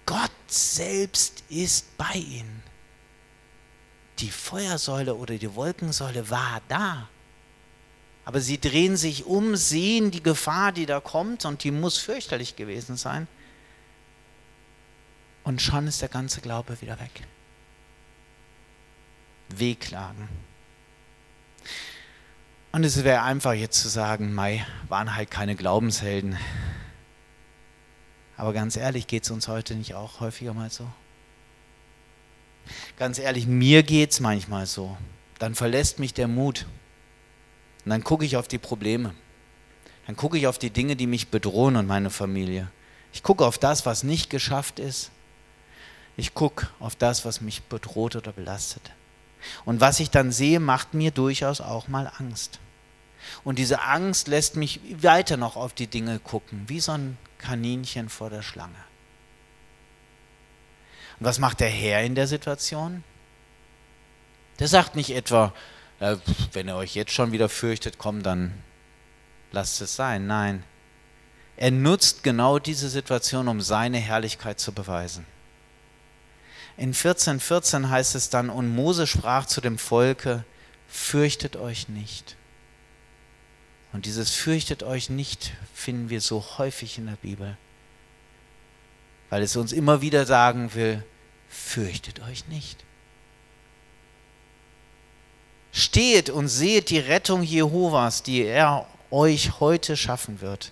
Gott 0.06 0.32
selbst 0.48 1.44
ist 1.50 1.98
bei 1.98 2.14
ihnen. 2.14 2.64
Die 4.20 4.32
Feuersäule 4.32 5.16
oder 5.16 5.36
die 5.38 5.56
Wolkensäule 5.56 6.30
war 6.30 6.62
da. 6.70 7.10
Aber 8.24 8.40
sie 8.40 8.62
drehen 8.62 8.96
sich 8.96 9.26
um, 9.26 9.58
sehen 9.58 10.10
die 10.10 10.24
Gefahr, 10.24 10.72
die 10.72 10.86
da 10.86 11.02
kommt, 11.02 11.44
und 11.44 11.66
die 11.66 11.72
muss 11.72 11.98
fürchterlich 11.98 12.56
gewesen 12.56 12.96
sein 12.96 13.28
und 15.46 15.62
schon 15.62 15.88
ist 15.88 16.02
der 16.02 16.10
ganze 16.10 16.42
Glaube 16.42 16.82
wieder 16.82 17.00
weg. 17.00 17.22
Wehklagen. 19.50 20.28
Und 22.72 22.84
es 22.84 23.02
wäre 23.04 23.22
einfach 23.22 23.54
jetzt 23.54 23.82
zu 23.82 23.88
sagen, 23.88 24.34
Mai 24.34 24.66
waren 24.90 25.16
halt 25.16 25.32
keine 25.32 25.56
Glaubenshelden. 25.56 26.38
Aber 28.36 28.52
ganz 28.52 28.76
ehrlich, 28.76 29.08
geht 29.08 29.24
es 29.24 29.32
uns 29.32 29.48
heute 29.48 29.76
nicht 29.76 29.94
auch 29.94 30.20
häufiger 30.20 30.54
mal 30.54 30.70
so? 30.70 30.86
Ganz 32.98 33.20
ehrlich, 33.20 33.48
mir 33.48 33.84
geht 33.84 34.12
es 34.12 34.20
manchmal 34.20 34.66
so. 34.66 34.98
Dann 35.40 35.56
verlässt 35.56 36.00
mich 36.00 36.14
der 36.14 36.28
Mut. 36.28 36.66
Und 37.86 37.92
dann 37.92 38.04
gucke 38.04 38.26
ich 38.26 38.36
auf 38.36 38.48
die 38.48 38.58
Probleme. 38.58 39.14
Dann 40.08 40.16
gucke 40.16 40.38
ich 40.38 40.48
auf 40.48 40.58
die 40.58 40.72
Dinge, 40.72 40.96
die 40.96 41.08
mich 41.08 41.30
bedrohen 41.30 41.76
und 41.76 41.88
meine 41.88 42.10
Familie. 42.10 42.70
Ich 43.14 43.24
gucke 43.24 43.46
auf 43.46 43.58
das, 43.58 43.86
was 43.86 44.04
nicht 44.04 44.30
geschafft 44.30 44.80
ist. 44.80 45.12
Ich 46.18 46.34
gucke 46.34 46.68
auf 46.80 46.96
das, 46.96 47.26
was 47.26 47.42
mich 47.42 47.64
bedroht 47.64 48.16
oder 48.16 48.32
belastet. 48.32 48.92
Und 49.66 49.82
was 49.82 50.00
ich 50.00 50.10
dann 50.10 50.32
sehe, 50.32 50.60
macht 50.60 50.94
mir 50.94 51.12
durchaus 51.12 51.62
auch 51.62 51.88
mal 51.88 52.12
Angst. 52.18 52.60
Und 53.44 53.60
diese 53.60 53.82
Angst 53.82 54.28
lässt 54.28 54.56
mich 54.56 54.80
weiter 55.02 55.38
noch 55.38 55.56
auf 55.56 55.74
die 55.74 55.88
Dinge 55.88 56.20
gucken, 56.20 56.64
wie 56.68 56.80
so 56.80 56.94
ein 56.94 57.18
Kaninchen 57.38 58.10
vor 58.10 58.30
der 58.30 58.42
Schlange. 58.42 58.76
Und 61.20 61.26
was 61.26 61.40
macht 61.40 61.60
der 61.60 61.70
Herr 61.70 62.04
in 62.04 62.16
der 62.16 62.28
Situation? 62.28 63.04
Der 64.60 64.68
sagt 64.68 64.96
nicht 64.96 65.12
etwa, 65.12 65.54
äh, 66.00 66.18
wenn 66.54 66.68
ihr 66.68 66.76
euch 66.76 66.96
jetzt 66.96 67.12
schon 67.12 67.32
wieder 67.32 67.50
fürchtet, 67.50 67.98
komm, 67.98 68.24
dann 68.24 68.54
lasst 69.52 69.82
es 69.82 69.96
sein. 69.96 70.28
Nein, 70.28 70.64
er 71.58 71.72
nutzt 71.72 72.24
genau 72.24 72.60
diese 72.60 72.90
Situation, 72.90 73.48
um 73.48 73.62
seine 73.62 73.98
Herrlichkeit 73.98 74.60
zu 74.60 74.74
beweisen. 74.74 75.26
In 76.78 76.94
14,14 76.94 77.40
14 77.40 77.90
heißt 77.90 78.16
es 78.16 78.30
dann, 78.30 78.50
und 78.50 78.74
Mose 78.74 79.08
sprach 79.08 79.46
zu 79.46 79.62
dem 79.62 79.78
Volke, 79.78 80.44
fürchtet 80.88 81.56
euch 81.56 81.88
nicht. 81.88 82.36
Und 83.94 84.06
dieses 84.06 84.32
fürchtet 84.32 84.84
euch 84.84 85.10
nicht 85.10 85.54
finden 85.74 86.10
wir 86.10 86.20
so 86.20 86.44
häufig 86.58 86.98
in 86.98 87.06
der 87.06 87.16
Bibel, 87.16 87.58
weil 89.30 89.42
es 89.42 89.56
uns 89.56 89.72
immer 89.72 90.02
wieder 90.02 90.26
sagen 90.26 90.74
will, 90.74 91.02
fürchtet 91.48 92.20
euch 92.22 92.48
nicht. 92.48 92.84
Steht 95.72 96.30
und 96.30 96.50
seht 96.50 96.90
die 96.90 97.00
Rettung 97.00 97.42
Jehovas, 97.42 98.24
die 98.24 98.44
er 98.44 98.86
euch 99.12 99.60
heute 99.60 99.96
schaffen 99.96 100.42
wird. 100.42 100.72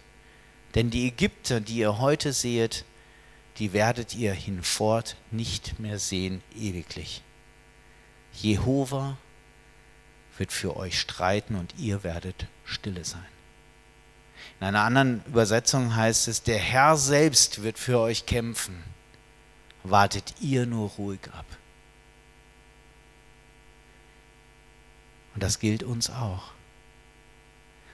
Denn 0.75 0.89
die 0.89 1.07
Ägypter, 1.07 1.61
die 1.61 1.77
ihr 1.77 1.99
heute 1.99 2.33
seht, 2.33 2.83
die 3.59 3.73
werdet 3.73 4.15
ihr 4.15 4.33
hinfort 4.33 5.15
nicht 5.31 5.79
mehr 5.79 5.99
sehen 5.99 6.41
ewiglich. 6.55 7.21
Jehova 8.33 9.17
wird 10.37 10.51
für 10.51 10.75
euch 10.75 10.99
streiten 10.99 11.55
und 11.55 11.75
ihr 11.77 12.03
werdet 12.03 12.47
stille 12.65 13.05
sein. 13.05 13.25
In 14.59 14.67
einer 14.67 14.81
anderen 14.81 15.23
Übersetzung 15.25 15.95
heißt 15.95 16.27
es, 16.27 16.43
der 16.43 16.57
Herr 16.57 16.97
selbst 16.97 17.63
wird 17.63 17.77
für 17.77 17.99
euch 17.99 18.25
kämpfen. 18.25 18.83
Wartet 19.83 20.35
ihr 20.39 20.65
nur 20.65 20.89
ruhig 20.91 21.19
ab. 21.33 21.45
Und 25.33 25.43
das 25.43 25.59
gilt 25.59 25.83
uns 25.83 26.09
auch. 26.09 26.51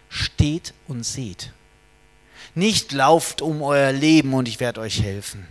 Steht 0.10 0.74
und 0.88 1.04
seht. 1.04 1.54
Nicht 2.56 2.92
lauft 2.92 3.42
um 3.42 3.62
euer 3.62 3.92
Leben 3.92 4.34
und 4.34 4.48
ich 4.48 4.60
werde 4.60 4.82
euch 4.82 5.02
helfen. 5.02 5.48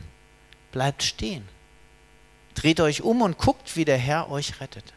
Bleibt 0.72 1.02
stehen. 1.02 1.48
Dreht 2.54 2.80
euch 2.80 3.02
um 3.02 3.22
und 3.22 3.38
guckt, 3.38 3.76
wie 3.76 3.84
der 3.84 3.98
Herr 3.98 4.30
euch 4.30 4.61
rettet. 4.61 4.92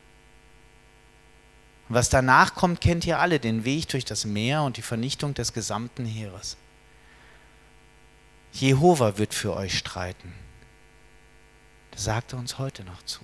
Was 1.90 2.10
danach 2.10 2.56
kommt, 2.56 2.82
kennt 2.82 3.06
ihr 3.06 3.20
alle, 3.20 3.40
den 3.40 3.66
Weg 3.66 3.90
durch 3.90 4.06
das 4.06 4.26
Meer 4.26 4.64
und 4.64 4.78
die 4.78 4.82
Vernichtung 4.82 5.34
des 5.34 5.54
gesamten 5.54 6.06
Heeres. 6.06 6.58
Jehova 8.54 9.18
wird 9.18 9.34
für 9.34 9.56
euch 9.56 9.78
streiten. 9.78 10.34
Das 11.92 12.06
sagt 12.06 12.34
er 12.34 12.40
uns 12.40 12.58
heute 12.58 12.84
noch 12.84 13.04
zu. 13.04 13.22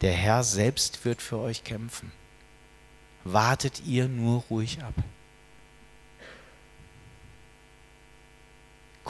Der 0.00 0.12
Herr 0.12 0.44
selbst 0.44 1.04
wird 1.04 1.20
für 1.20 1.38
euch 1.38 1.64
kämpfen. 1.64 2.12
Wartet 3.24 3.82
ihr 3.84 4.08
nur 4.08 4.44
ruhig 4.48 4.82
ab. 4.82 4.94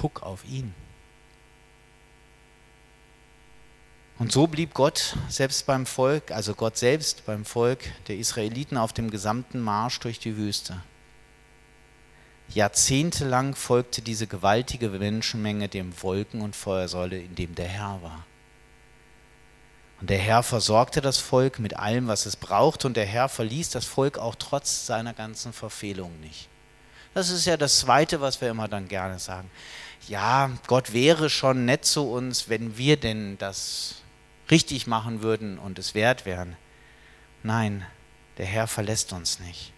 Guck 0.01 0.23
auf 0.23 0.47
ihn. 0.47 0.75
Und 4.19 4.33
so 4.33 4.47
blieb 4.47 4.73
Gott 4.73 5.17
selbst 5.29 5.67
beim 5.67 5.85
Volk, 5.85 6.31
also 6.31 6.55
Gott 6.55 6.79
selbst 6.79 7.27
beim 7.27 7.45
Volk 7.45 7.81
der 8.09 8.17
Israeliten 8.17 8.79
auf 8.79 8.95
dem 8.95 9.11
gesamten 9.11 9.61
Marsch 9.61 10.01
durch 10.01 10.19
die 10.19 10.37
Wüste. 10.37 10.83
Jahrzehntelang 12.49 13.55
folgte 13.55 14.03
diese 14.03 14.27
gewaltige 14.27 14.89
Menschenmenge 14.89 15.69
dem 15.69 15.93
Wolken- 16.03 16.41
und 16.41 16.57
Feuersäule, 16.57 17.19
in 17.19 17.35
dem 17.35 17.55
der 17.55 17.69
Herr 17.69 18.03
war. 18.03 18.25
Und 20.01 20.11
der 20.11 20.19
Herr 20.19 20.43
versorgte 20.43 21.03
das 21.03 21.19
Volk 21.19 21.59
mit 21.59 21.77
allem, 21.77 22.09
was 22.09 22.25
es 22.25 22.37
brauchte, 22.37 22.87
und 22.87 22.97
der 22.97 23.07
Herr 23.07 23.29
verließ 23.29 23.69
das 23.71 23.85
Volk 23.85 24.19
auch 24.19 24.35
trotz 24.35 24.87
seiner 24.87 25.13
ganzen 25.13 25.53
Verfehlungen 25.53 26.21
nicht. 26.21 26.50
Das 27.15 27.31
ist 27.31 27.45
ja 27.47 27.57
das 27.57 27.81
Zweite, 27.81 28.21
was 28.21 28.41
wir 28.41 28.51
immer 28.51 28.69
dann 28.69 28.89
gerne 28.89 29.19
sagen 29.19 29.51
ja, 30.09 30.51
Gott 30.67 30.93
wäre 30.93 31.31
schon 31.31 31.65
nett 31.65 31.85
zu 31.85 32.11
uns, 32.11 32.49
wenn 32.49 32.77
wir 32.77 32.97
denn 32.97 33.39
das 33.39 33.97
richtig 34.51 34.87
machen 34.87 35.23
würden 35.23 35.59
und 35.59 35.79
es 35.79 35.95
wert 35.95 36.27
wären. 36.27 36.57
Nein, 37.43 37.87
der 38.39 38.47
Herr 38.47 38.67
verlässt 38.67 39.13
uns 39.13 39.39
nicht. 39.39 39.73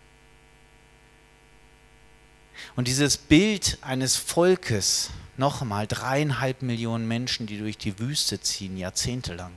Und 2.77 2.89
dieses 2.89 3.19
Bild 3.19 3.79
eines 3.83 4.17
Volkes, 4.17 5.11
nochmal 5.37 5.87
dreieinhalb 5.87 6.63
Millionen 6.63 7.07
Menschen, 7.07 7.47
die 7.47 7.59
durch 7.59 7.77
die 7.77 7.99
Wüste 7.99 8.41
ziehen, 8.41 8.79
jahrzehntelang, 8.79 9.53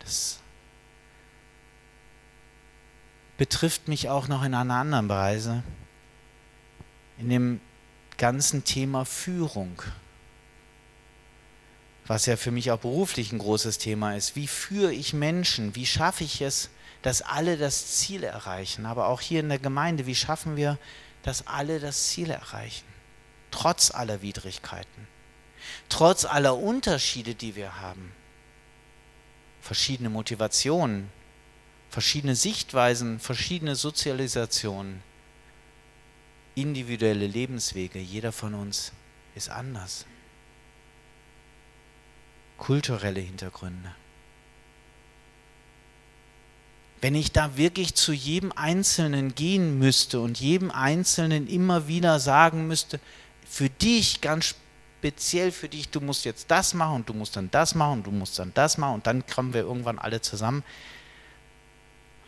das 0.00 0.38
betrifft 3.38 3.88
mich 3.88 4.08
auch 4.08 4.28
noch 4.28 4.44
in 4.44 4.54
einer 4.54 4.74
anderen 4.74 5.08
Weise. 5.08 5.62
In 7.18 7.30
dem 7.30 7.60
ganzen 8.18 8.64
Thema 8.64 9.04
Führung, 9.04 9.82
was 12.06 12.26
ja 12.26 12.36
für 12.36 12.50
mich 12.50 12.70
auch 12.70 12.78
beruflich 12.78 13.32
ein 13.32 13.38
großes 13.38 13.78
Thema 13.78 14.14
ist. 14.14 14.36
Wie 14.36 14.46
führe 14.46 14.92
ich 14.92 15.12
Menschen? 15.12 15.74
Wie 15.74 15.86
schaffe 15.86 16.24
ich 16.24 16.40
es, 16.40 16.70
dass 17.02 17.22
alle 17.22 17.56
das 17.56 17.98
Ziel 17.98 18.22
erreichen? 18.22 18.86
Aber 18.86 19.08
auch 19.08 19.20
hier 19.20 19.40
in 19.40 19.48
der 19.48 19.58
Gemeinde, 19.58 20.06
wie 20.06 20.14
schaffen 20.14 20.56
wir, 20.56 20.78
dass 21.22 21.46
alle 21.46 21.80
das 21.80 22.06
Ziel 22.06 22.30
erreichen? 22.30 22.86
Trotz 23.50 23.90
aller 23.90 24.22
Widrigkeiten, 24.22 25.08
trotz 25.88 26.24
aller 26.24 26.56
Unterschiede, 26.56 27.34
die 27.34 27.56
wir 27.56 27.80
haben. 27.80 28.12
Verschiedene 29.60 30.10
Motivationen, 30.10 31.10
verschiedene 31.90 32.36
Sichtweisen, 32.36 33.18
verschiedene 33.18 33.74
Sozialisationen 33.74 35.02
individuelle 36.56 37.28
Lebenswege. 37.28 38.00
Jeder 38.00 38.32
von 38.32 38.54
uns 38.54 38.90
ist 39.36 39.48
anders. 39.50 40.06
Kulturelle 42.58 43.20
Hintergründe. 43.20 43.94
Wenn 47.02 47.14
ich 47.14 47.30
da 47.30 47.56
wirklich 47.56 47.94
zu 47.94 48.12
jedem 48.12 48.52
Einzelnen 48.52 49.34
gehen 49.34 49.78
müsste 49.78 50.18
und 50.20 50.40
jedem 50.40 50.70
Einzelnen 50.70 51.46
immer 51.46 51.86
wieder 51.86 52.18
sagen 52.18 52.66
müsste, 52.66 52.98
für 53.48 53.68
dich 53.68 54.22
ganz 54.22 54.56
speziell 54.98 55.52
für 55.52 55.68
dich, 55.68 55.90
du 55.90 56.00
musst 56.00 56.24
jetzt 56.24 56.50
das 56.50 56.72
machen 56.72 56.96
und 56.96 57.08
du 57.08 57.12
musst 57.12 57.36
dann 57.36 57.50
das 57.50 57.74
machen 57.74 57.98
und 57.98 58.06
du 58.06 58.10
musst 58.10 58.38
dann 58.38 58.52
das 58.54 58.78
machen 58.78 58.94
und 58.94 59.06
dann 59.06 59.26
kommen 59.26 59.52
wir 59.52 59.60
irgendwann 59.60 59.98
alle 59.98 60.22
zusammen. 60.22 60.64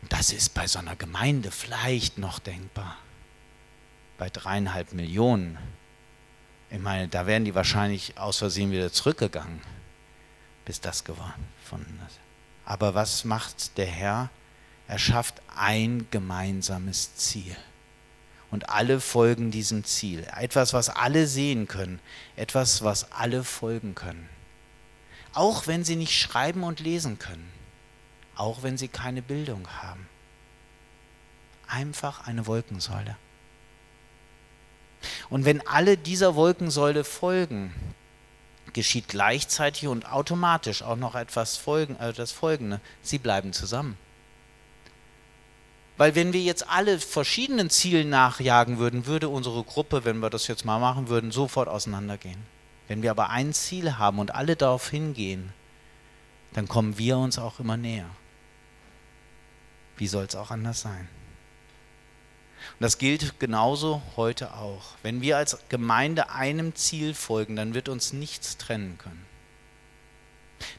Und 0.03 0.13
das 0.13 0.33
ist 0.33 0.53
bei 0.53 0.69
so 0.69 0.79
einer 0.79 0.95
Gemeinde 0.95 1.51
vielleicht 1.51 2.19
noch 2.19 2.39
denkbar. 2.39 2.99
Bei 4.19 4.29
dreieinhalb 4.29 4.93
Millionen. 4.93 5.57
Ich 6.71 6.81
meine, 6.81 7.09
da 7.09 7.27
wären 7.27 7.47
die 7.47 7.55
wahrscheinlich 7.55 8.19
aus 8.19 8.39
Versehen 8.39 8.73
wieder 8.73 8.93
zurückgegangen, 8.93 9.61
bis 10.67 10.81
das 10.81 11.05
geworden 11.05 11.47
ist. 12.07 12.19
Aber 12.67 12.95
was 12.95 13.25
macht 13.25 13.79
der 13.79 13.87
Herr? 13.87 14.29
Er 14.87 14.99
schafft 14.99 15.41
ein 15.57 16.07
gemeinsames 16.11 17.15
Ziel. 17.15 17.57
Und 18.51 18.71
alle 18.71 19.01
folgen 19.01 19.51
diesem 19.51 19.85
Ziel. 19.85 20.27
Etwas, 20.37 20.73
was 20.73 20.89
alle 20.89 21.27
sehen 21.27 21.69
können. 21.69 22.01
Etwas, 22.37 22.83
was 22.83 23.13
alle 23.13 23.45
folgen 23.45 23.95
können. 23.95 24.29
Auch 25.35 25.67
wenn 25.67 25.85
sie 25.85 25.97
nicht 25.97 26.19
schreiben 26.19 26.63
und 26.63 26.81
lesen 26.81 27.19
können. 27.19 27.51
Auch 28.35 28.63
wenn 28.63 28.79
sie 28.79 28.89
keine 28.89 29.21
Bildung 29.21 29.69
haben. 29.83 30.09
Einfach 31.67 32.27
eine 32.27 32.47
Wolkensäule. 32.47 33.17
Und 35.31 35.45
wenn 35.45 35.67
alle 35.67 35.97
dieser 35.97 36.35
Wolkensäule 36.35 37.05
folgen, 37.05 37.73
geschieht 38.73 39.09
gleichzeitig 39.09 39.89
und 39.89 40.11
automatisch 40.11 40.83
auch 40.83 40.97
noch 40.97 41.15
etwas 41.15 41.57
folgen, 41.57 41.97
also 41.99 42.17
das 42.17 42.33
Folgende. 42.33 42.81
Sie 43.03 43.19
bleiben 43.19 43.53
zusammen. 43.53 43.97
Weil 45.97 46.15
wenn 46.15 46.33
wir 46.33 46.41
jetzt 46.41 46.69
alle 46.69 47.01
verschiedenen 47.01 47.71
Zielen 47.71 48.09
nachjagen 48.09 48.79
würden, 48.79 49.07
würde 49.07 49.29
unsere 49.29 49.65
Gruppe, 49.65 50.05
wenn 50.05 50.21
wir 50.21 50.31
das 50.31 50.47
jetzt 50.47 50.65
mal 50.65 50.79
machen 50.79 51.09
würden, 51.09 51.33
sofort 51.33 51.69
auseinandergehen. 51.69 52.39
Wenn 52.87 53.03
wir 53.03 53.11
aber 53.11 53.31
ein 53.31 53.53
Ziel 53.53 53.99
haben 53.99 54.21
und 54.21 54.35
alle 54.35 54.55
darauf 54.55 54.89
hingehen, 54.91 55.53
dann 56.53 56.69
kommen 56.69 56.99
wir 56.99 57.19
uns 57.19 57.39
auch 57.39 57.59
immer 57.59 57.77
näher. 57.77 58.09
Wie 59.97 60.07
soll 60.07 60.25
es 60.25 60.37
auch 60.37 60.53
anders 60.53 60.81
sein? 60.81 61.09
Und 62.79 62.85
das 62.85 62.99
gilt 62.99 63.41
genauso 63.41 64.03
heute 64.15 64.55
auch. 64.55 64.95
Wenn 65.03 65.21
wir 65.21 65.37
als 65.37 65.59
Gemeinde 65.69 66.31
einem 66.31 66.77
Ziel 66.77 67.13
folgen, 67.13 67.57
dann 67.57 67.75
wird 67.75 67.89
uns 67.89 68.13
nichts 68.13 68.57
trennen 68.57 68.99
können. 68.99 69.27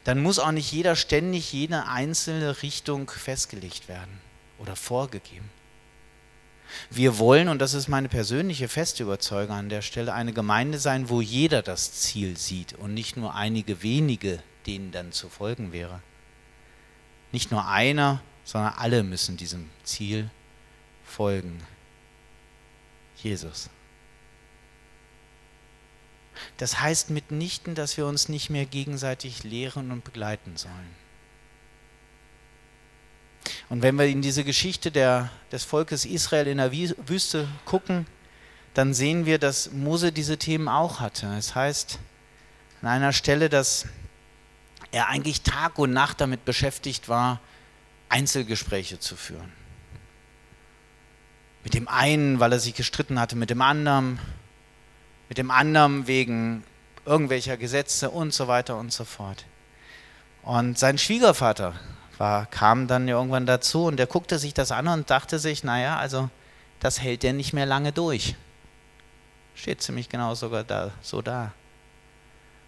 Dann 0.06 0.22
muss 0.22 0.40
auch 0.40 0.52
nicht 0.52 0.72
jeder 0.72 0.96
ständig 0.96 1.52
jede 1.52 1.88
einzelne 1.88 2.62
Richtung 2.64 3.10
festgelegt 3.10 3.90
werden 3.90 4.22
oder 4.60 4.78
vorgegeben. 4.78 5.50
Wir 6.90 7.18
wollen, 7.18 7.50
und 7.50 7.60
das 7.60 7.74
ist 7.74 7.90
meine 7.90 8.08
persönliche 8.08 8.70
feste 8.70 9.04
Überzeugung 9.04 9.56
an 9.56 9.70
der 9.70 9.82
Stelle, 9.82 10.14
eine 10.14 10.32
Gemeinde 10.32 10.80
sein, 10.80 11.10
wo 11.10 11.20
jeder 11.20 11.62
das 11.62 11.92
Ziel 11.94 12.38
sieht 12.38 12.74
und 12.74 12.94
nicht 12.94 13.18
nur 13.18 13.36
einige 13.36 13.84
wenige, 13.84 14.42
denen 14.68 14.92
dann 14.92 15.12
zu 15.12 15.28
folgen 15.28 15.74
wäre. 15.74 16.02
Nicht 17.34 17.52
nur 17.52 17.68
einer, 17.68 18.22
sondern 18.46 18.74
alle 18.78 19.04
müssen 19.04 19.36
diesem 19.36 19.70
Ziel 19.84 20.30
folgen. 21.04 21.62
Jesus. 23.24 23.70
Das 26.58 26.80
heißt 26.80 27.10
mitnichten, 27.10 27.76
dass 27.76 27.98
wir 27.98 28.06
uns 28.06 28.30
nicht 28.30 28.50
mehr 28.50 28.66
gegenseitig 28.66 29.44
lehren 29.44 29.92
und 29.92 30.04
begleiten 30.04 30.58
sollen. 30.58 30.96
Und 33.70 33.82
wenn 33.82 33.96
wir 33.98 34.06
in 34.06 34.22
diese 34.22 34.44
Geschichte 34.44 34.92
der, 34.92 35.30
des 35.52 35.64
Volkes 35.64 36.06
Israel 36.06 36.48
in 36.48 36.58
der 36.58 36.72
Wüste 36.72 37.48
gucken, 37.66 38.08
dann 38.74 38.94
sehen 38.94 39.26
wir, 39.26 39.40
dass 39.40 39.72
Mose 39.72 40.12
diese 40.12 40.38
Themen 40.38 40.68
auch 40.68 41.00
hatte. 41.00 41.28
Es 41.38 41.56
heißt 41.56 42.00
an 42.82 42.88
einer 42.88 43.14
Stelle, 43.14 43.50
dass 43.50 43.86
er 44.92 45.08
eigentlich 45.08 45.42
Tag 45.42 45.78
und 45.78 45.92
Nacht 45.92 46.22
damit 46.22 46.46
beschäftigt 46.46 47.10
war, 47.10 47.40
Einzelgespräche 48.10 49.00
zu 49.00 49.16
führen. 49.16 49.59
Mit 51.70 51.76
dem 51.76 51.88
einen, 51.88 52.40
weil 52.40 52.52
er 52.52 52.60
sich 52.60 52.74
gestritten 52.74 53.20
hatte 53.20 53.36
mit 53.36 53.52
dem 53.52 53.62
anderen, 53.62 54.18
mit 55.28 55.38
dem 55.38 55.52
anderen 55.52 56.08
wegen 56.08 56.64
irgendwelcher 57.06 57.58
Gesetze 57.58 58.10
und 58.10 58.34
so 58.34 58.48
weiter 58.48 58.76
und 58.76 58.92
so 58.92 59.06
fort. 59.06 59.46
Und 60.42 60.80
sein 60.80 60.98
Schwiegervater 60.98 61.76
war, 62.18 62.48
kam 62.48 62.88
dann 62.88 63.08
irgendwann 63.08 63.46
dazu 63.46 63.86
und 63.86 63.98
der 63.98 64.08
guckte 64.08 64.40
sich 64.40 64.56
das 64.56 64.72
an 64.72 64.88
und 64.88 65.12
dachte 65.12 65.38
sich, 65.38 65.64
naja, 65.64 66.00
also 66.00 66.32
das 66.80 67.02
hält 67.02 67.22
der 67.22 67.34
nicht 67.34 67.54
mehr 67.54 67.68
lange 67.68 67.92
durch. 67.92 68.34
Steht 69.54 69.84
ziemlich 69.84 70.10
genau 70.10 70.34
sogar 70.34 70.64
da, 70.64 70.90
so 71.04 71.22
da. 71.22 71.52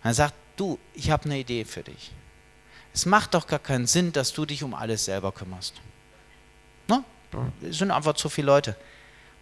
er 0.03 0.13
sagt, 0.13 0.35
du, 0.57 0.77
ich 0.93 1.09
habe 1.09 1.25
eine 1.25 1.39
Idee 1.39 1.65
für 1.65 1.81
dich. 1.81 2.11
Es 2.93 3.07
macht 3.07 3.33
doch 3.33 3.47
gar 3.47 3.57
keinen 3.57 3.87
Sinn, 3.87 4.13
dass 4.13 4.31
du 4.31 4.45
dich 4.45 4.61
um 4.61 4.75
alles 4.75 5.05
selber 5.05 5.31
kümmerst. 5.31 5.73
Ne? 6.87 7.03
Es 7.61 7.77
sind 7.77 7.91
einfach 7.91 8.13
zu 8.13 8.29
viele 8.29 8.47
Leute. 8.47 8.75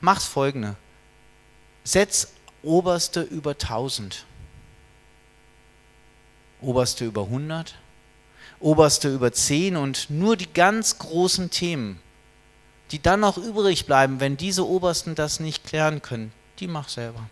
Mach's 0.02 0.26
folgende. 0.26 0.76
Setz 1.84 2.34
Oberste 2.62 3.22
über 3.22 3.52
1000. 3.52 4.26
Oberste 6.62 7.06
über 7.06 7.24
100. 7.24 7.76
Oberste 8.60 9.14
über 9.14 9.32
10 9.32 9.78
und 9.78 10.10
nur 10.10 10.36
die 10.36 10.52
ganz 10.52 10.98
großen 11.00 11.50
Themen, 11.50 12.02
die 12.92 13.02
dann 13.02 13.22
noch 13.22 13.38
übrig 13.38 13.86
bleiben, 13.86 14.20
wenn 14.20 14.36
diese 14.36 14.68
Obersten 14.68 15.16
das 15.16 15.40
nicht 15.40 15.64
klären 15.64 16.02
können, 16.02 16.34
die 16.60 16.68
mach 16.68 16.90
selber. 16.90 17.30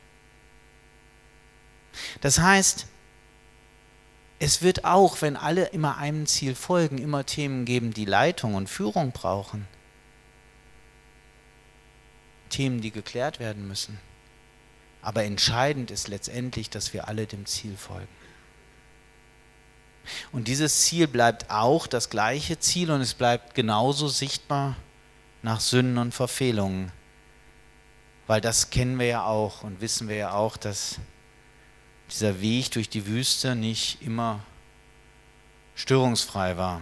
Das 2.21 2.39
heißt, 2.39 2.87
es 4.39 4.61
wird 4.61 4.85
auch, 4.85 5.21
wenn 5.21 5.35
alle 5.35 5.65
immer 5.65 5.97
einem 5.97 6.27
Ziel 6.27 6.55
folgen, 6.55 6.97
immer 6.97 7.25
Themen 7.25 7.65
geben, 7.65 7.93
die 7.93 8.05
Leitung 8.05 8.55
und 8.55 8.69
Führung 8.69 9.11
brauchen. 9.11 9.67
Themen, 12.49 12.81
die 12.81 12.91
geklärt 12.91 13.39
werden 13.39 13.67
müssen. 13.67 13.99
Aber 15.01 15.23
entscheidend 15.23 15.91
ist 15.91 16.07
letztendlich, 16.07 16.69
dass 16.69 16.93
wir 16.93 17.07
alle 17.07 17.27
dem 17.27 17.45
Ziel 17.45 17.77
folgen. 17.77 18.07
Und 20.31 20.47
dieses 20.47 20.83
Ziel 20.83 21.07
bleibt 21.07 21.49
auch 21.49 21.87
das 21.87 22.09
gleiche 22.09 22.59
Ziel 22.59 22.91
und 22.91 23.01
es 23.01 23.13
bleibt 23.13 23.55
genauso 23.55 24.07
sichtbar 24.07 24.75
nach 25.41 25.59
Sünden 25.59 25.97
und 25.97 26.13
Verfehlungen. 26.13 26.91
Weil 28.25 28.41
das 28.41 28.69
kennen 28.69 28.99
wir 28.99 29.07
ja 29.07 29.25
auch 29.25 29.63
und 29.63 29.81
wissen 29.81 30.07
wir 30.07 30.15
ja 30.15 30.31
auch, 30.33 30.57
dass 30.57 30.99
dieser 32.09 32.41
Weg 32.41 32.71
durch 32.71 32.89
die 32.89 33.05
Wüste 33.05 33.55
nicht 33.55 34.01
immer 34.01 34.41
störungsfrei 35.75 36.57
war. 36.57 36.81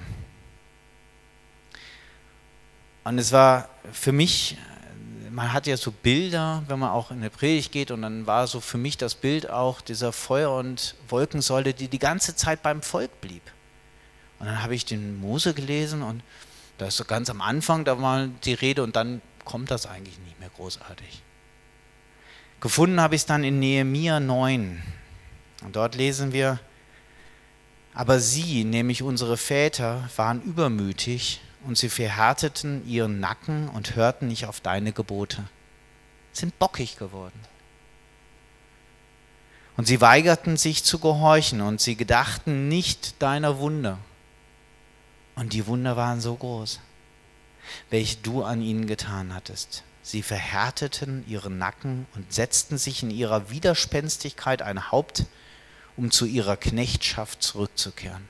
Und 3.04 3.19
es 3.19 3.32
war 3.32 3.69
für 3.91 4.12
mich 4.12 4.58
man 5.36 5.52
hat 5.52 5.67
ja 5.67 5.76
so 5.76 5.91
Bilder, 5.91 6.63
wenn 6.69 6.80
man 6.80 6.91
auch 6.91 7.12
in 7.12 7.21
der 7.21 7.30
Predigt 7.30 7.74
geht, 7.74 7.91
und 7.91 8.04
dann 8.04 8.26
war 8.26 8.48
so 8.48 8.62
für 8.62 8.78
mich 8.78 8.98
das 8.98 9.15
Bild 9.15 9.50
auch 9.50 9.82
dieser 9.82 10.13
Feuer- 10.13 10.56
und 10.58 10.95
Wolkensäule, 11.10 11.74
die 11.74 11.89
die 11.89 12.00
ganze 12.00 12.38
Zeit 12.38 12.63
beim 12.63 12.82
Volk 12.82 13.19
blieb. 13.19 13.41
Und 14.39 14.45
dann 14.45 14.63
habe 14.63 14.76
ich 14.76 14.86
den 14.86 15.19
Mose 15.19 15.54
gelesen 15.54 16.04
und 16.04 16.24
da 16.78 16.88
ist 16.88 16.95
so 16.95 17.04
ganz 17.04 17.30
am 17.30 17.41
Anfang, 17.41 17.84
da 17.84 18.02
war 18.02 18.28
die 18.28 18.54
Rede 18.54 18.82
und 18.82 18.95
dann 18.95 19.21
kommt 19.43 19.71
das 19.71 19.86
eigentlich 19.86 20.17
nicht 20.19 20.39
mehr 20.39 20.50
großartig. 20.56 21.21
Gefunden 22.62 23.02
habe 23.02 23.15
ich 23.15 23.21
es 23.21 23.26
dann 23.26 23.43
in 23.43 23.60
Nehemia 23.60 24.21
9. 24.21 24.82
Und 25.65 25.76
dort 25.76 25.95
lesen 25.95 26.32
wir, 26.32 26.62
aber 27.93 28.21
sie, 28.21 28.63
nämlich 28.63 29.04
unsere 29.04 29.36
Väter, 29.36 30.10
waren 30.15 30.41
übermütig 30.43 31.41
und 31.65 31.78
sie 31.78 31.89
verhärteten 31.89 32.88
ihren 32.88 33.19
Nacken 33.19 33.69
und 33.69 33.95
hörten 33.95 34.28
nicht 34.28 34.45
auf 34.45 34.62
deine 34.62 34.91
Gebote, 34.91 35.43
sind 36.32 36.58
bockig 36.60 36.97
geworden. 36.97 37.39
Und 39.78 39.88
sie 39.88 39.99
weigerten 39.99 40.58
sich 40.58 40.84
zu 40.84 40.99
gehorchen 40.99 41.62
und 41.62 41.82
sie 41.82 41.95
gedachten 41.95 42.67
nicht 42.69 43.21
deiner 43.21 43.60
Wunder. 43.60 43.97
Und 45.36 45.51
die 45.51 45.67
Wunder 45.67 45.97
waren 45.97 46.21
so 46.21 46.36
groß, 46.36 46.80
welche 47.89 48.17
du 48.17 48.43
an 48.43 48.62
ihnen 48.62 48.88
getan 48.88 49.34
hattest. 49.34 49.84
Sie 50.01 50.21
verhärteten 50.21 51.25
ihren 51.28 51.58
Nacken 51.58 52.06
und 52.15 52.32
setzten 52.32 52.78
sich 52.78 53.04
in 53.04 53.10
ihrer 53.10 53.49
Widerspenstigkeit 53.49 54.62
ein 54.62 54.91
Haupt, 54.91 55.25
um 55.97 56.12
zu 56.12 56.25
ihrer 56.25 56.58
Knechtschaft 56.58 57.41
zurückzukehren. 57.41 58.30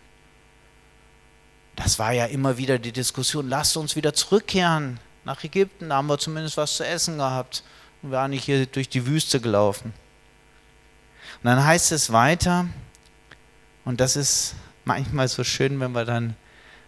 Das 1.75 1.99
war 1.99 2.13
ja 2.13 2.25
immer 2.25 2.57
wieder 2.57 2.79
die 2.79 2.91
Diskussion, 2.91 3.49
lasst 3.49 3.75
uns 3.75 3.95
wieder 3.95 4.13
zurückkehren 4.13 4.99
nach 5.25 5.43
Ägypten, 5.43 5.89
da 5.89 5.97
haben 5.97 6.07
wir 6.07 6.17
zumindest 6.17 6.57
was 6.57 6.77
zu 6.77 6.85
essen 6.85 7.17
gehabt 7.17 7.63
und 8.01 8.11
waren 8.11 8.31
nicht 8.31 8.45
hier 8.45 8.65
durch 8.65 8.88
die 8.88 9.05
Wüste 9.05 9.41
gelaufen. 9.41 9.93
Und 11.43 11.45
dann 11.45 11.63
heißt 11.63 11.91
es 11.91 12.13
weiter, 12.13 12.67
und 13.83 13.99
das 13.99 14.15
ist 14.15 14.55
manchmal 14.85 15.27
so 15.27 15.43
schön, 15.43 15.79
wenn 15.79 15.91
wir 15.91 16.05
dann 16.05 16.35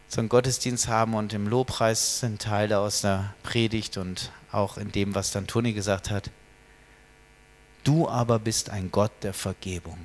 so 0.07 0.21
einen 0.21 0.29
Gottesdienst 0.29 0.87
haben 0.87 1.15
und 1.15 1.33
im 1.33 1.47
Lobpreis 1.47 2.21
sind 2.21 2.41
Teile 2.41 2.79
aus 2.79 3.01
der 3.01 3.33
Predigt 3.43 3.97
und 3.97 4.31
auch 4.51 4.77
in 4.77 4.91
dem, 4.91 5.15
was 5.15 5.31
dann 5.31 5.47
Toni 5.47 5.73
gesagt 5.73 6.09
hat. 6.09 6.31
Du 7.83 8.07
aber 8.07 8.39
bist 8.39 8.69
ein 8.69 8.89
Gott 8.89 9.11
der 9.21 9.33
Vergebung, 9.33 9.99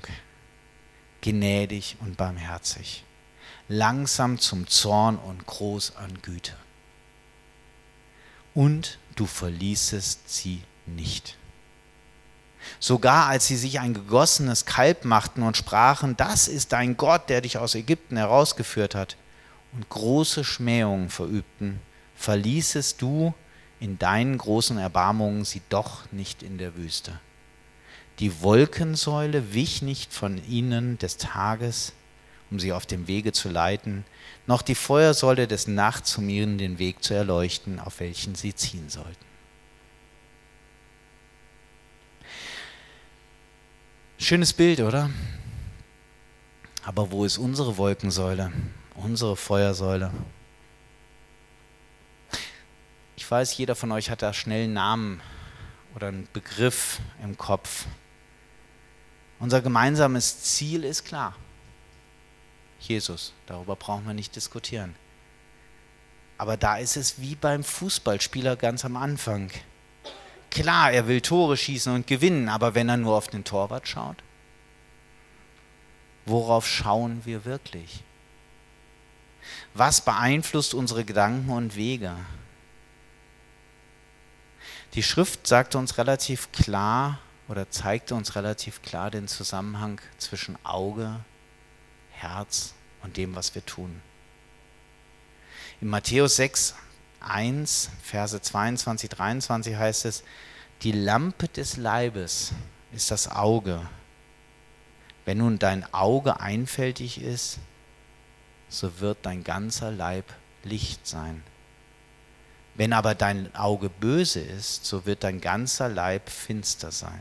gnädig 1.20 1.96
und 2.00 2.16
barmherzig 2.16 3.04
langsam 3.72 4.38
zum 4.38 4.66
Zorn 4.66 5.16
und 5.16 5.46
groß 5.46 5.96
an 5.96 6.18
Güte. 6.20 6.52
Und 8.54 8.98
du 9.16 9.26
verließest 9.26 10.28
sie 10.28 10.62
nicht. 10.85 11.38
Sogar 12.78 13.26
als 13.26 13.46
sie 13.46 13.56
sich 13.56 13.80
ein 13.80 13.94
gegossenes 13.94 14.66
Kalb 14.66 15.04
machten 15.04 15.42
und 15.42 15.56
sprachen, 15.56 16.16
das 16.16 16.48
ist 16.48 16.72
dein 16.72 16.96
Gott, 16.96 17.28
der 17.28 17.40
dich 17.40 17.58
aus 17.58 17.74
Ägypten 17.74 18.16
herausgeführt 18.16 18.94
hat, 18.94 19.16
und 19.72 19.88
große 19.88 20.44
Schmähungen 20.44 21.08
verübten, 21.08 21.80
verließest 22.14 23.00
du 23.00 23.32
in 23.80 23.98
deinen 23.98 24.37
großen 24.37 24.76
Erbarmungen 24.76 25.46
sie 25.46 25.62
doch 25.70 26.12
nicht 26.12 26.42
in 26.42 26.58
der 26.58 26.76
Wüste. 26.76 27.18
Die 28.18 28.42
Wolkensäule 28.42 29.54
wich 29.54 29.80
nicht 29.80 30.12
von 30.12 30.44
ihnen 30.46 30.98
des 30.98 31.16
Tages, 31.16 31.94
um 32.52 32.60
sie 32.60 32.74
auf 32.74 32.84
dem 32.84 33.08
Wege 33.08 33.32
zu 33.32 33.48
leiten, 33.48 34.04
noch 34.46 34.60
die 34.60 34.74
Feuersäule 34.74 35.48
des 35.48 35.68
Nachts, 35.68 36.18
um 36.18 36.28
ihnen 36.28 36.58
den 36.58 36.78
Weg 36.78 37.02
zu 37.02 37.14
erleuchten, 37.14 37.80
auf 37.80 37.98
welchen 37.98 38.34
sie 38.34 38.54
ziehen 38.54 38.90
sollten. 38.90 39.24
Schönes 44.18 44.52
Bild, 44.52 44.80
oder? 44.80 45.08
Aber 46.84 47.10
wo 47.10 47.24
ist 47.24 47.38
unsere 47.38 47.78
Wolkensäule, 47.78 48.52
unsere 48.96 49.34
Feuersäule? 49.34 50.12
Ich 53.16 53.30
weiß, 53.30 53.56
jeder 53.56 53.74
von 53.74 53.92
euch 53.92 54.10
hat 54.10 54.20
da 54.20 54.34
schnell 54.34 54.64
einen 54.64 54.74
Namen 54.74 55.22
oder 55.94 56.08
einen 56.08 56.28
Begriff 56.34 57.00
im 57.22 57.38
Kopf. 57.38 57.86
Unser 59.38 59.62
gemeinsames 59.62 60.42
Ziel 60.42 60.84
ist 60.84 61.04
klar. 61.04 61.34
Jesus, 62.88 63.32
darüber 63.46 63.76
brauchen 63.76 64.06
wir 64.06 64.14
nicht 64.14 64.36
diskutieren. 64.36 64.94
Aber 66.38 66.56
da 66.56 66.76
ist 66.76 66.96
es 66.96 67.20
wie 67.20 67.34
beim 67.34 67.62
Fußballspieler 67.62 68.56
ganz 68.56 68.84
am 68.84 68.96
Anfang. 68.96 69.50
Klar, 70.50 70.92
er 70.92 71.06
will 71.06 71.20
Tore 71.20 71.56
schießen 71.56 71.94
und 71.94 72.06
gewinnen, 72.06 72.48
aber 72.48 72.74
wenn 72.74 72.88
er 72.88 72.96
nur 72.96 73.16
auf 73.16 73.28
den 73.28 73.44
Torwart 73.44 73.88
schaut, 73.88 74.16
worauf 76.26 76.66
schauen 76.66 77.22
wir 77.24 77.44
wirklich? 77.44 78.02
Was 79.74 80.00
beeinflusst 80.00 80.74
unsere 80.74 81.04
Gedanken 81.04 81.50
und 81.50 81.76
Wege? 81.76 82.16
Die 84.94 85.02
Schrift 85.02 85.46
sagt 85.46 85.74
uns 85.74 85.96
relativ 85.96 86.52
klar 86.52 87.18
oder 87.48 87.70
zeigte 87.70 88.14
uns 88.14 88.36
relativ 88.36 88.82
klar 88.82 89.10
den 89.10 89.28
Zusammenhang 89.28 90.00
zwischen 90.18 90.56
Auge, 90.64 91.20
Herz 92.22 92.74
und 93.02 93.16
dem, 93.16 93.35
was 93.35 93.54
wir 93.54 93.64
tun. 93.64 94.00
In 95.80 95.88
Matthäus 95.88 96.37
6, 96.37 96.74
1, 97.20 97.90
Verse 98.02 98.40
22, 98.40 99.11
23 99.11 99.76
heißt 99.76 100.04
es, 100.04 100.22
die 100.82 100.92
Lampe 100.92 101.48
des 101.48 101.76
Leibes 101.76 102.52
ist 102.92 103.11
das 103.11 103.28
Auge. 103.28 103.87
Wenn 105.24 105.38
nun 105.38 105.58
dein 105.58 105.92
Auge 105.92 106.40
einfältig 106.40 107.20
ist, 107.20 107.58
so 108.68 109.00
wird 109.00 109.18
dein 109.22 109.44
ganzer 109.44 109.90
Leib 109.90 110.24
Licht 110.64 111.06
sein. 111.06 111.42
Wenn 112.74 112.92
aber 112.92 113.14
dein 113.14 113.54
Auge 113.54 113.90
böse 113.90 114.40
ist, 114.40 114.85
so 114.85 115.04
wird 115.04 115.24
dein 115.24 115.40
ganzer 115.40 115.88
Leib 115.88 116.30
finster 116.30 116.90
sein. 116.90 117.20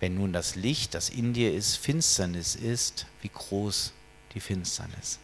Wenn 0.00 0.14
nun 0.14 0.32
das 0.32 0.56
Licht, 0.56 0.94
das 0.94 1.10
in 1.10 1.34
dir 1.34 1.54
ist, 1.54 1.76
Finsternis 1.76 2.54
ist, 2.56 3.06
wie 3.20 3.28
groß 3.28 3.92
die 4.34 4.40
Finsternis. 4.40 5.18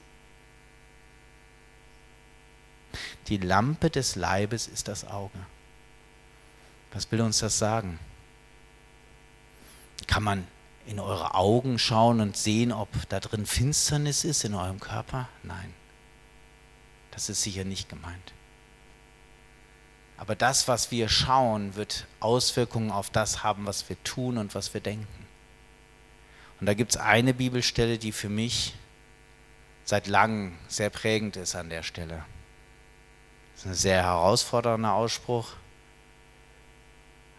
Die 3.29 3.39
Lampe 3.39 3.91
des 3.91 4.15
Leibes 4.17 4.69
ist 4.69 4.89
das 4.89 5.07
Auge. 5.07 5.39
Was 6.93 7.11
will 7.11 7.21
uns 7.23 7.39
das 7.39 7.59
sagen? 7.59 7.99
Kann 10.07 10.23
man 10.23 10.47
in 10.87 11.01
eure 11.01 11.35
Augen 11.35 11.79
schauen 11.79 12.21
und 12.21 12.37
sehen, 12.37 12.71
ob 12.71 12.89
da 13.09 13.19
drin 13.19 13.47
Finsternis 13.47 14.25
ist 14.25 14.45
in 14.45 14.55
eurem 14.55 14.79
Körper? 14.79 15.29
Nein. 15.43 15.73
Das 17.11 17.29
ist 17.29 17.43
sicher 17.43 17.65
nicht 17.65 17.89
gemeint. 17.89 18.33
Aber 20.17 20.35
das, 20.35 20.67
was 20.69 20.91
wir 20.91 21.09
schauen, 21.09 21.77
wird 21.77 22.07
Auswirkungen 22.21 22.91
auf 22.91 23.11
das 23.11 23.43
haben, 23.43 23.67
was 23.67 23.89
wir 23.89 24.03
tun 24.03 24.39
und 24.39 24.55
was 24.55 24.73
wir 24.73 24.81
denken. 24.81 25.27
Und 26.59 26.67
da 26.67 26.75
gibt 26.75 26.93
es 26.93 26.97
eine 26.97 27.35
Bibelstelle, 27.35 27.99
die 27.99 28.13
für 28.13 28.31
mich 28.31 28.75
seit 29.85 30.07
langem 30.07 30.57
sehr 30.69 30.91
prägend 30.91 31.37
ist 31.37 31.55
an 31.55 31.69
der 31.69 31.83
Stelle. 31.83 32.25
Das 33.55 33.65
ist 33.65 33.67
ein 33.67 33.75
sehr 33.75 34.03
herausfordernder 34.03 34.93
Ausspruch, 34.93 35.53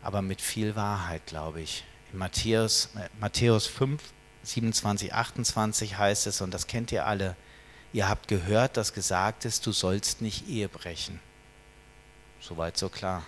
aber 0.03 0.21
mit 0.21 0.41
viel 0.41 0.75
Wahrheit, 0.75 1.25
glaube 1.25 1.61
ich. 1.61 1.83
In 2.13 2.19
Matthäus, 2.19 2.89
Matthäus 3.19 3.65
5, 3.67 4.01
27, 4.43 5.13
28 5.13 5.97
heißt 5.97 6.27
es, 6.27 6.41
und 6.41 6.53
das 6.53 6.67
kennt 6.67 6.91
ihr 6.91 7.05
alle, 7.05 7.35
Ihr 7.93 8.09
habt 8.09 8.27
gehört, 8.27 8.77
dass 8.77 8.93
gesagt 8.93 9.45
ist, 9.45 9.65
du 9.65 9.71
sollst 9.71 10.21
nicht 10.21 10.47
Ehe 10.47 10.69
brechen. 10.69 11.19
Soweit 12.47 12.77
so 12.77 12.87
klar. 12.87 13.23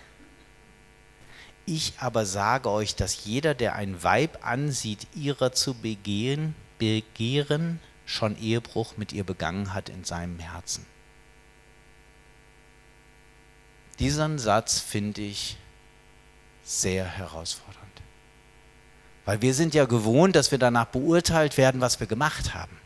Ich 1.66 1.94
aber 2.00 2.26
sage 2.26 2.70
euch, 2.70 2.96
dass 2.96 3.26
jeder, 3.26 3.54
der 3.54 3.76
ein 3.76 4.02
Weib 4.02 4.40
ansieht, 4.46 5.08
ihrer 5.14 5.52
zu 5.52 5.74
begehen, 5.74 6.56
begehren, 6.78 7.82
schon 8.06 8.38
Ehebruch 8.40 8.96
mit 8.96 9.12
ihr 9.12 9.26
begangen 9.26 9.74
hat 9.74 9.90
in 9.90 10.06
seinem 10.06 10.40
Herzen. 10.40 10.86
Diesen 14.00 14.40
Satz 14.40 14.80
finde 14.80 15.22
ich 15.22 15.58
sehr 16.64 17.06
herausfordernd. 17.06 17.76
Weil 19.26 19.42
wir 19.42 19.54
sind 19.54 19.74
ja 19.74 19.84
gewohnt, 19.84 20.38
dass 20.38 20.52
wir 20.52 20.58
danach 20.58 20.86
beurteilt 20.86 21.58
werden, 21.58 21.82
was 21.82 22.00
wir 22.00 22.08
gemacht 22.08 22.54
haben. 22.54 22.80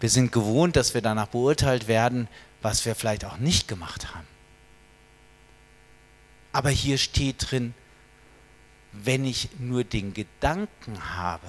Wir 0.00 0.10
sind 0.10 0.32
gewohnt, 0.32 0.76
dass 0.76 0.94
wir 0.94 1.02
danach 1.02 1.28
beurteilt 1.28 1.88
werden, 1.88 2.28
was 2.66 2.84
wir 2.84 2.96
vielleicht 2.96 3.24
auch 3.24 3.36
nicht 3.36 3.68
gemacht 3.68 4.12
haben. 4.12 4.26
Aber 6.50 6.68
hier 6.68 6.98
steht 6.98 7.52
drin, 7.52 7.74
wenn 8.90 9.24
ich 9.24 9.50
nur 9.60 9.84
den 9.84 10.14
Gedanken 10.14 11.14
habe, 11.16 11.46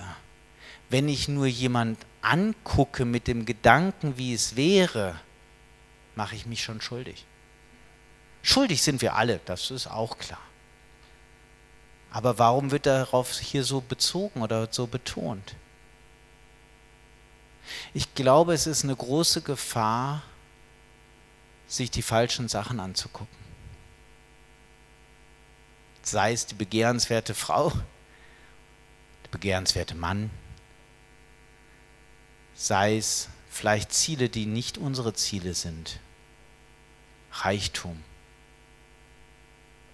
wenn 0.89 1.09
ich 1.09 1.27
nur 1.27 1.47
jemand 1.47 1.97
angucke 2.21 3.03
mit 3.03 3.27
dem 3.27 3.47
Gedanken, 3.47 4.19
wie 4.19 4.31
es 4.31 4.55
wäre, 4.55 5.19
mache 6.13 6.35
ich 6.35 6.45
mich 6.45 6.61
schon 6.61 6.81
schuldig. 6.81 7.25
Schuldig 8.43 8.83
sind 8.83 9.01
wir 9.01 9.15
alle, 9.15 9.39
das 9.45 9.71
ist 9.71 9.87
auch 9.87 10.19
klar. 10.19 10.45
Aber 12.11 12.37
warum 12.37 12.69
wird 12.69 12.85
darauf 12.85 13.39
hier 13.39 13.63
so 13.63 13.81
bezogen 13.81 14.43
oder 14.43 14.67
so 14.69 14.85
betont? 14.85 15.55
Ich 17.95 18.13
glaube, 18.13 18.53
es 18.53 18.67
ist 18.67 18.83
eine 18.83 18.95
große 18.95 19.41
Gefahr, 19.41 20.21
sich 21.67 21.91
die 21.91 22.01
falschen 22.01 22.47
Sachen 22.47 22.79
anzugucken. 22.79 23.35
Sei 26.01 26.31
es 26.31 26.45
die 26.45 26.55
begehrenswerte 26.55 27.33
Frau, 27.33 27.71
der 29.23 29.29
begehrenswerte 29.31 29.95
Mann, 29.95 30.29
sei 32.55 32.97
es 32.97 33.27
vielleicht 33.49 33.93
Ziele, 33.93 34.29
die 34.29 34.45
nicht 34.45 34.77
unsere 34.77 35.13
Ziele 35.13 35.53
sind, 35.53 35.99
Reichtum 37.31 38.01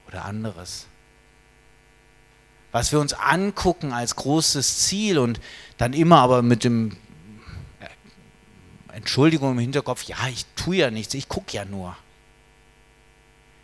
oder 0.08 0.26
anderes. 0.26 0.86
Was 2.72 2.92
wir 2.92 3.00
uns 3.00 3.14
angucken 3.14 3.94
als 3.94 4.16
großes 4.16 4.80
Ziel 4.80 5.18
und 5.18 5.40
dann 5.78 5.94
immer 5.94 6.20
aber 6.20 6.42
mit 6.42 6.64
dem 6.64 6.98
Entschuldigung 8.94 9.54
im 9.54 9.60
Hinterkopf, 9.60 10.04
ja, 10.04 10.18
ich 10.30 10.46
tue 10.56 10.78
ja 10.78 10.92
nichts, 10.92 11.14
ich 11.14 11.28
gucke 11.28 11.56
ja 11.56 11.66
nur. 11.66 11.98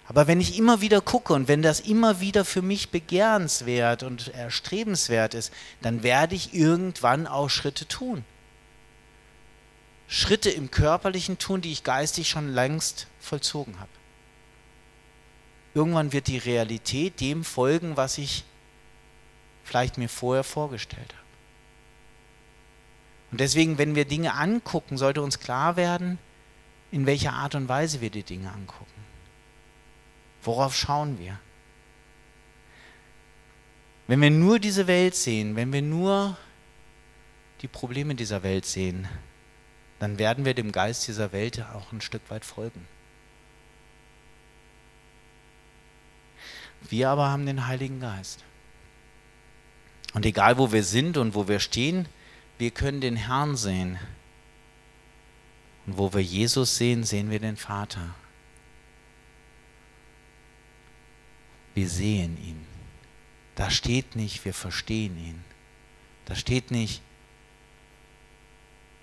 Aber 0.08 0.26
wenn 0.26 0.42
ich 0.42 0.58
immer 0.58 0.82
wieder 0.82 1.02
gucke 1.02 1.34
und 1.34 1.48
wenn 1.48 1.62
das 1.62 1.80
immer 1.80 2.20
wieder 2.20 2.44
für 2.44 2.64
mich 2.64 2.90
begehrenswert 2.90 4.02
und 4.02 4.30
erstrebenswert 4.30 5.36
ist, 5.36 5.54
dann 5.84 6.02
werde 6.02 6.34
ich 6.34 6.56
irgendwann 6.56 7.28
auch 7.28 7.50
Schritte 7.50 7.88
tun. 7.88 8.26
Schritte 10.08 10.50
im 10.50 10.72
körperlichen 10.72 11.38
tun, 11.38 11.62
die 11.62 11.72
ich 11.72 11.84
geistig 11.84 12.28
schon 12.28 12.50
längst 12.52 13.06
vollzogen 13.20 13.80
habe. 13.80 13.92
Irgendwann 15.76 16.12
wird 16.12 16.26
die 16.26 16.40
Realität 16.40 17.22
dem 17.22 17.44
folgen, 17.44 17.96
was 17.96 18.18
ich 18.18 18.44
vielleicht 19.64 20.00
mir 20.00 20.10
vorher 20.10 20.44
vorgestellt 20.44 21.14
habe. 21.14 21.19
Und 23.32 23.40
deswegen, 23.40 23.78
wenn 23.78 23.96
wir 23.96 24.06
Dinge 24.06 24.34
angucken, 24.34 24.98
sollte 24.98 25.22
uns 25.22 25.40
klar 25.40 25.76
werden, 25.76 26.18
in 26.92 27.06
welcher 27.06 27.34
Art 27.34 27.56
und 27.56 27.70
Weise 27.70 28.02
wir 28.02 28.10
die 28.10 28.24
Dinge 28.24 28.52
angucken. 28.52 28.90
Worauf 30.42 30.76
schauen 30.76 31.20
wir? 31.20 31.40
Wenn 34.08 34.22
wir 34.22 34.32
nur 34.32 34.58
diese 34.58 34.88
Welt 34.88 35.16
sehen, 35.16 35.56
wenn 35.56 35.72
wir 35.72 35.84
nur 35.84 36.38
die 37.62 37.68
Probleme 37.68 38.16
dieser 38.16 38.42
Welt 38.42 38.66
sehen, 38.66 39.08
dann 40.00 40.18
werden 40.18 40.46
wir 40.46 40.54
dem 40.54 40.72
Geist 40.72 41.08
dieser 41.08 41.32
Welt 41.32 41.64
auch 41.76 41.92
ein 41.92 42.02
Stück 42.02 42.24
weit 42.30 42.46
folgen. 42.46 42.88
Wir 46.82 47.10
aber 47.10 47.30
haben 47.30 47.46
den 47.46 47.68
Heiligen 47.68 48.00
Geist. 48.00 48.44
Und 50.14 50.26
egal 50.26 50.58
wo 50.58 50.72
wir 50.72 50.84
sind 50.84 51.18
und 51.18 51.36
wo 51.36 51.48
wir 51.48 51.60
stehen, 51.60 52.08
wir 52.60 52.72
können 52.72 53.02
den 53.02 53.16
Herrn 53.16 53.56
sehen. 53.58 53.98
Und 55.88 55.98
wo 55.98 56.14
wir 56.14 56.22
Jesus 56.22 56.76
sehen, 56.76 57.04
sehen 57.04 57.32
wir 57.32 57.40
den 57.40 57.58
Vater. 57.58 58.14
Wir 61.74 61.90
sehen 61.90 62.38
ihn. 62.46 62.66
Da 63.56 63.72
steht 63.72 64.16
nicht, 64.16 64.46
wir 64.46 64.54
verstehen 64.54 65.18
ihn. 65.18 65.44
Da 66.26 66.36
steht 66.36 66.70
nicht, 66.70 67.02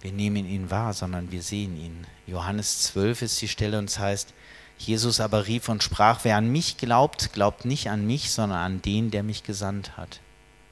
wir 0.02 0.12
nehmen 0.12 0.46
ihn 0.46 0.70
wahr, 0.70 0.92
sondern 0.92 1.32
wir 1.32 1.42
sehen 1.42 1.76
ihn. 1.76 2.06
Johannes 2.26 2.82
12 2.82 3.22
ist 3.22 3.40
die 3.40 3.48
Stelle 3.48 3.78
und 3.78 3.86
es 3.86 3.98
heißt, 3.98 4.34
Jesus 4.78 5.20
aber 5.20 5.46
rief 5.46 5.70
und 5.70 5.82
sprach, 5.82 6.20
wer 6.24 6.36
an 6.36 6.52
mich 6.52 6.76
glaubt, 6.76 7.32
glaubt 7.32 7.64
nicht 7.64 7.88
an 7.88 8.06
mich, 8.06 8.30
sondern 8.30 8.58
an 8.58 8.82
den, 8.82 9.10
der 9.10 9.22
mich 9.22 9.42
gesandt 9.42 9.96
hat. 9.96 10.20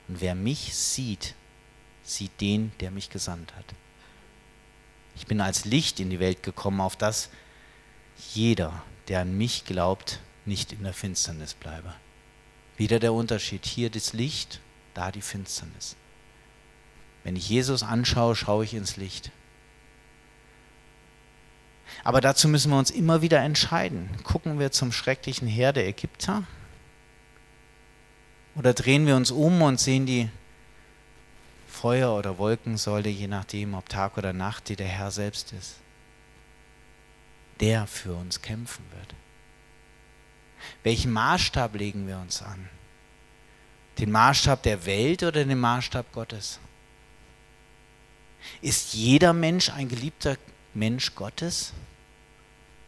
Und 0.07 0.21
wer 0.21 0.35
mich 0.35 0.75
sieht, 0.75 1.35
sieht 2.05 2.41
den, 2.41 2.73
der 2.81 2.91
mich 2.91 3.11
gesandt 3.11 3.55
hat. 3.57 3.65
Ich 5.17 5.27
bin 5.27 5.41
als 5.41 5.65
Licht 5.65 6.01
in 6.01 6.11
die 6.11 6.21
Welt 6.21 6.43
gekommen, 6.43 6.81
auf 6.81 6.97
das 6.97 7.31
jeder, 8.33 8.83
der 9.09 9.21
an 9.21 9.37
mich 9.37 9.65
glaubt, 9.65 10.21
nicht 10.45 10.73
in 10.73 10.85
der 10.85 10.93
Finsternis 10.93 11.55
bleibe. 11.55 11.95
Wieder 12.77 12.99
der 12.99 13.13
Unterschied. 13.13 13.65
Hier 13.67 13.91
das 13.91 14.13
Licht, 14.13 14.61
da 14.95 15.11
die 15.11 15.23
Finsternis. 15.23 15.97
Wenn 17.23 17.37
ich 17.37 17.49
Jesus 17.49 17.83
anschaue, 17.83 18.37
schaue 18.37 18.65
ich 18.65 18.75
ins 18.75 18.97
Licht. 18.97 19.31
Aber 22.03 22.21
dazu 22.21 22.49
müssen 22.49 22.71
wir 22.71 22.79
uns 22.79 22.91
immer 22.91 23.23
wieder 23.23 23.41
entscheiden. 23.41 24.11
Gucken 24.25 24.59
wir 24.59 24.73
zum 24.73 24.93
schrecklichen 24.93 25.49
Heer 25.49 25.73
der 25.73 25.87
Ägypter? 25.87 26.45
Oder 28.57 28.75
drehen 28.75 29.07
wir 29.07 29.17
uns 29.17 29.31
um 29.31 29.63
und 29.63 29.81
sehen 29.81 30.07
die 30.07 30.29
Feuer- 31.85 32.17
oder 32.17 32.39
Wolkensäule, 32.39 33.11
je 33.11 33.27
nachdem, 33.27 33.75
ob 33.75 33.91
Tag 33.91 34.17
oder 34.17 34.33
Nacht, 34.33 34.71
die 34.71 34.77
der 34.77 34.89
Herr 34.89 35.11
selbst 35.11 35.53
ist, 35.53 35.75
der 37.61 37.87
für 37.87 38.15
uns 38.15 38.41
kämpfen 38.41 38.87
wird? 38.97 39.15
Welchen 40.83 41.13
Maßstab 41.13 41.75
legen 41.75 42.07
wir 42.07 42.17
uns 42.17 42.41
an? 42.41 42.71
Den 43.99 44.11
Maßstab 44.11 44.63
der 44.63 44.87
Welt 44.87 45.25
oder 45.25 45.45
den 45.45 45.61
Maßstab 45.61 46.11
Gottes? 46.13 46.59
Ist 48.63 48.95
jeder 48.95 49.35
Mensch 49.35 49.69
ein 49.69 49.91
geliebter 49.91 50.39
Mensch 50.73 51.15
Gottes? 51.15 51.75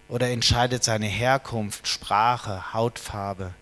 Oder 0.08 0.30
entscheidet 0.30 0.84
seine 0.84 1.04
Herkunft, 1.04 1.86
Sprache, 1.86 2.72
Hautfarbe 2.72 3.52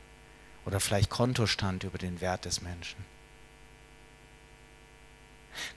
oder 0.64 0.78
vielleicht 0.78 1.10
Kontostand 1.10 1.82
über 1.82 1.98
den 1.98 2.20
Wert 2.20 2.44
des 2.44 2.62
Menschen? 2.62 3.13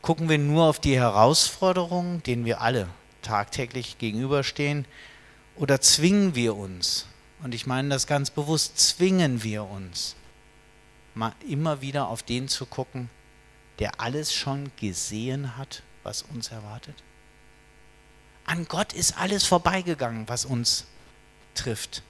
Gucken 0.02 0.30
wir 0.30 0.38
nur 0.38 0.66
auf 0.66 0.80
die 0.80 0.96
Herausforderungen, 0.96 2.24
denen 2.24 2.46
wir 2.46 2.62
alle 2.62 2.88
tagtäglich 3.22 3.98
gegenüberstehen, 3.98 4.86
oder 5.56 5.82
zwingen 5.82 6.36
wir 6.36 6.56
uns, 6.56 7.08
und 7.44 7.54
ich 7.54 7.66
meine 7.66 7.90
das 7.90 8.08
ganz 8.08 8.30
bewusst, 8.30 8.78
zwingen 8.78 9.44
wir 9.44 9.64
uns, 9.64 10.16
mal 11.14 11.34
immer 11.48 11.82
wieder 11.82 12.08
auf 12.08 12.24
den 12.24 12.48
zu 12.48 12.66
gucken, 12.66 13.10
der 13.80 14.00
alles 14.00 14.34
schon 14.34 14.72
gesehen 14.78 15.58
hat, 15.58 15.84
was 16.04 16.22
uns 16.22 16.50
erwartet? 16.50 17.04
An 18.46 18.66
Gott 18.68 18.94
ist 18.94 19.18
alles 19.18 19.44
vorbeigegangen, 19.46 20.30
was 20.30 20.46
uns 20.46 20.86
trifft. 21.54 22.02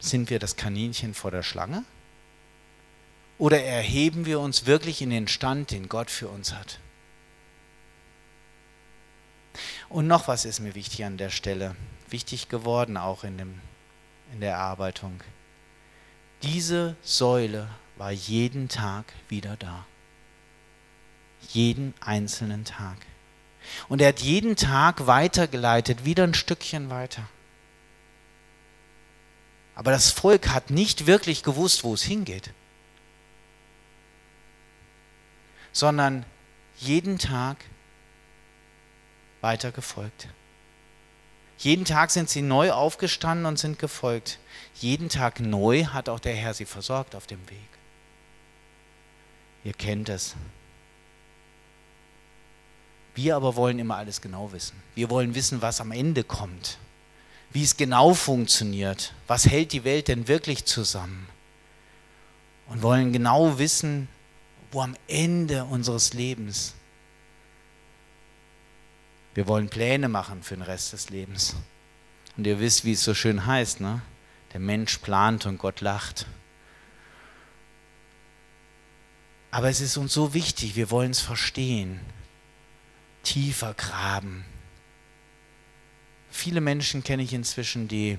Sind 0.00 0.30
wir 0.30 0.38
das 0.38 0.56
Kaninchen 0.56 1.14
vor 1.14 1.30
der 1.30 1.42
Schlange? 1.42 1.84
Oder 3.38 3.62
erheben 3.62 4.26
wir 4.26 4.40
uns 4.40 4.66
wirklich 4.66 5.00
in 5.00 5.10
den 5.10 5.28
Stand, 5.28 5.70
den 5.70 5.88
Gott 5.88 6.10
für 6.10 6.28
uns 6.28 6.52
hat? 6.52 6.80
Und 9.88 10.06
noch 10.06 10.28
was 10.28 10.44
ist 10.44 10.60
mir 10.60 10.74
wichtig 10.74 11.04
an 11.04 11.16
der 11.16 11.30
Stelle, 11.30 11.76
wichtig 12.08 12.48
geworden 12.48 12.96
auch 12.96 13.24
in, 13.24 13.38
dem, 13.38 13.60
in 14.32 14.40
der 14.40 14.52
Erarbeitung. 14.52 15.20
Diese 16.42 16.96
Säule 17.02 17.68
war 17.96 18.10
jeden 18.10 18.68
Tag 18.68 19.12
wieder 19.28 19.56
da. 19.56 19.86
Jeden 21.48 21.94
einzelnen 22.00 22.64
Tag. 22.64 22.96
Und 23.88 24.00
er 24.00 24.08
hat 24.08 24.20
jeden 24.20 24.56
Tag 24.56 25.06
weitergeleitet, 25.06 26.04
wieder 26.04 26.24
ein 26.24 26.34
Stückchen 26.34 26.90
weiter. 26.90 27.28
Aber 29.74 29.90
das 29.90 30.10
Volk 30.10 30.48
hat 30.48 30.70
nicht 30.70 31.06
wirklich 31.06 31.42
gewusst, 31.42 31.84
wo 31.84 31.94
es 31.94 32.02
hingeht, 32.02 32.52
sondern 35.78 36.24
jeden 36.78 37.18
Tag 37.18 37.58
weiter 39.40 39.70
gefolgt. 39.70 40.28
Jeden 41.58 41.84
Tag 41.84 42.10
sind 42.10 42.28
sie 42.28 42.42
neu 42.42 42.72
aufgestanden 42.72 43.46
und 43.46 43.58
sind 43.58 43.78
gefolgt. 43.78 44.38
Jeden 44.80 45.08
Tag 45.08 45.40
neu 45.40 45.84
hat 45.84 46.08
auch 46.08 46.20
der 46.20 46.34
Herr 46.34 46.54
sie 46.54 46.64
versorgt 46.64 47.14
auf 47.14 47.26
dem 47.26 47.40
Weg. 47.48 47.68
Ihr 49.62 49.72
kennt 49.72 50.08
es. 50.08 50.34
Wir 53.14 53.36
aber 53.36 53.54
wollen 53.56 53.78
immer 53.78 53.96
alles 53.96 54.20
genau 54.20 54.52
wissen. 54.52 54.80
Wir 54.94 55.10
wollen 55.10 55.34
wissen, 55.34 55.62
was 55.62 55.80
am 55.80 55.92
Ende 55.92 56.24
kommt, 56.24 56.78
wie 57.50 57.64
es 57.64 57.76
genau 57.76 58.14
funktioniert, 58.14 59.12
was 59.26 59.46
hält 59.46 59.72
die 59.72 59.84
Welt 59.84 60.08
denn 60.08 60.28
wirklich 60.28 60.64
zusammen. 60.64 61.28
Und 62.68 62.82
wollen 62.82 63.12
genau 63.12 63.58
wissen, 63.58 64.08
wo 64.70 64.82
am 64.82 64.96
Ende 65.06 65.64
unseres 65.64 66.12
Lebens 66.14 66.74
wir 69.38 69.46
wollen 69.46 69.68
Pläne 69.68 70.08
machen 70.08 70.42
für 70.42 70.56
den 70.56 70.64
Rest 70.64 70.92
des 70.92 71.10
Lebens. 71.10 71.54
Und 72.36 72.44
ihr 72.44 72.58
wisst, 72.58 72.84
wie 72.84 72.94
es 72.94 73.04
so 73.04 73.14
schön 73.14 73.46
heißt, 73.46 73.80
ne? 73.80 74.02
Der 74.52 74.58
Mensch 74.58 74.98
plant 74.98 75.46
und 75.46 75.58
Gott 75.58 75.80
lacht. 75.80 76.26
Aber 79.52 79.68
es 79.68 79.80
ist 79.80 79.96
uns 79.96 80.12
so 80.12 80.34
wichtig, 80.34 80.74
wir 80.74 80.90
wollen 80.90 81.12
es 81.12 81.20
verstehen, 81.20 82.00
tiefer 83.22 83.74
graben. 83.74 84.44
Viele 86.32 86.60
Menschen 86.60 87.04
kenne 87.04 87.22
ich 87.22 87.32
inzwischen, 87.32 87.86
die 87.86 88.18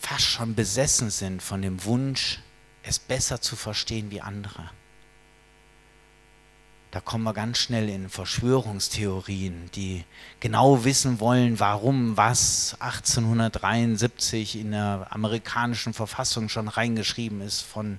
fast 0.00 0.24
schon 0.24 0.54
besessen 0.54 1.10
sind 1.10 1.42
von 1.42 1.60
dem 1.60 1.84
Wunsch, 1.84 2.40
es 2.82 2.98
besser 2.98 3.40
zu 3.40 3.56
verstehen 3.56 4.10
wie 4.10 4.20
andere. 4.20 4.70
Da 6.92 7.00
kommen 7.00 7.24
wir 7.24 7.32
ganz 7.32 7.56
schnell 7.56 7.88
in 7.88 8.10
Verschwörungstheorien, 8.10 9.70
die 9.74 10.04
genau 10.40 10.84
wissen 10.84 11.20
wollen, 11.20 11.58
warum 11.58 12.18
was 12.18 12.76
1873 12.80 14.56
in 14.56 14.72
der 14.72 15.06
amerikanischen 15.08 15.94
Verfassung 15.94 16.50
schon 16.50 16.68
reingeschrieben 16.68 17.40
ist 17.40 17.62
von 17.62 17.98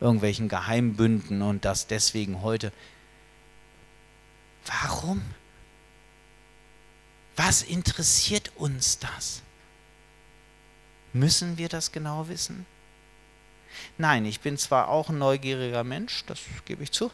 irgendwelchen 0.00 0.48
Geheimbünden 0.48 1.42
und 1.42 1.64
das 1.64 1.88
deswegen 1.88 2.40
heute. 2.42 2.72
Warum? 4.64 5.22
Was 7.34 7.62
interessiert 7.62 8.52
uns 8.54 9.00
das? 9.00 9.42
Müssen 11.12 11.58
wir 11.58 11.68
das 11.68 11.90
genau 11.90 12.28
wissen? 12.28 12.64
Nein, 13.98 14.24
ich 14.24 14.40
bin 14.40 14.58
zwar 14.58 14.88
auch 14.88 15.10
ein 15.10 15.18
neugieriger 15.18 15.84
Mensch, 15.84 16.24
das 16.26 16.38
gebe 16.64 16.82
ich 16.82 16.92
zu, 16.92 17.10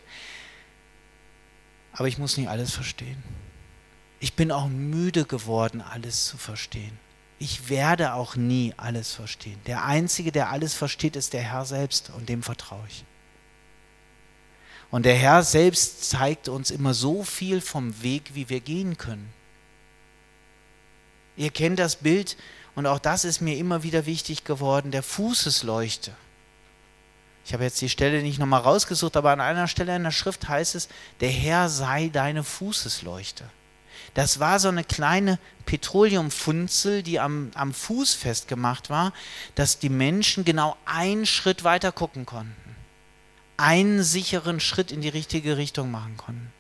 aber 1.92 2.08
ich 2.08 2.18
muss 2.18 2.36
nicht 2.36 2.48
alles 2.48 2.72
verstehen. 2.72 3.22
Ich 4.20 4.34
bin 4.34 4.50
auch 4.50 4.68
müde 4.68 5.24
geworden, 5.24 5.80
alles 5.80 6.26
zu 6.26 6.36
verstehen. 6.36 6.98
Ich 7.38 7.68
werde 7.68 8.14
auch 8.14 8.34
nie 8.34 8.72
alles 8.76 9.12
verstehen. 9.12 9.60
Der 9.66 9.84
Einzige, 9.84 10.32
der 10.32 10.50
alles 10.50 10.74
versteht, 10.74 11.16
ist 11.16 11.34
der 11.34 11.42
Herr 11.42 11.66
selbst 11.66 12.10
und 12.10 12.28
dem 12.28 12.42
vertraue 12.42 12.84
ich. 12.88 13.04
Und 14.90 15.04
der 15.04 15.16
Herr 15.16 15.42
selbst 15.42 16.08
zeigt 16.08 16.48
uns 16.48 16.70
immer 16.70 16.94
so 16.94 17.24
viel 17.24 17.60
vom 17.60 18.02
Weg, 18.02 18.30
wie 18.34 18.48
wir 18.48 18.60
gehen 18.60 18.96
können. 18.96 19.32
Ihr 21.36 21.50
kennt 21.50 21.78
das 21.78 21.96
Bild 21.96 22.36
und 22.74 22.86
auch 22.86 22.98
das 22.98 23.24
ist 23.24 23.40
mir 23.40 23.56
immer 23.56 23.82
wieder 23.82 24.06
wichtig 24.06 24.44
geworden, 24.44 24.90
der 24.90 25.02
Fußesleuchte. 25.02 26.12
Ich 27.46 27.52
habe 27.52 27.62
jetzt 27.62 27.80
die 27.80 27.88
Stelle 27.88 28.22
nicht 28.22 28.40
nochmal 28.40 28.62
rausgesucht, 28.62 29.16
aber 29.16 29.30
an 29.30 29.40
einer 29.40 29.68
Stelle 29.68 29.94
in 29.94 30.02
der 30.02 30.10
Schrift 30.10 30.48
heißt 30.48 30.74
es, 30.74 30.88
der 31.20 31.30
Herr 31.30 31.68
sei 31.68 32.10
deine 32.12 32.42
Fußesleuchte. 32.42 33.44
Das 34.14 34.40
war 34.40 34.58
so 34.58 34.66
eine 34.66 34.82
kleine 34.82 35.38
Petroleumfunzel, 35.64 37.04
die 37.04 37.20
am, 37.20 37.52
am 37.54 37.72
Fuß 37.72 38.14
festgemacht 38.14 38.90
war, 38.90 39.12
dass 39.54 39.78
die 39.78 39.90
Menschen 39.90 40.44
genau 40.44 40.76
einen 40.86 41.24
Schritt 41.24 41.62
weiter 41.62 41.92
gucken 41.92 42.26
konnten. 42.26 42.76
Einen 43.56 44.02
sicheren 44.02 44.58
Schritt 44.58 44.90
in 44.90 45.00
die 45.00 45.08
richtige 45.08 45.56
Richtung 45.56 45.92
machen 45.92 46.16
konnten. 46.16 46.52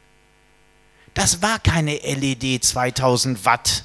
Das 1.14 1.42
war 1.42 1.58
keine 1.58 1.96
LED 1.96 2.62
2000 2.64 3.44
Watt 3.44 3.84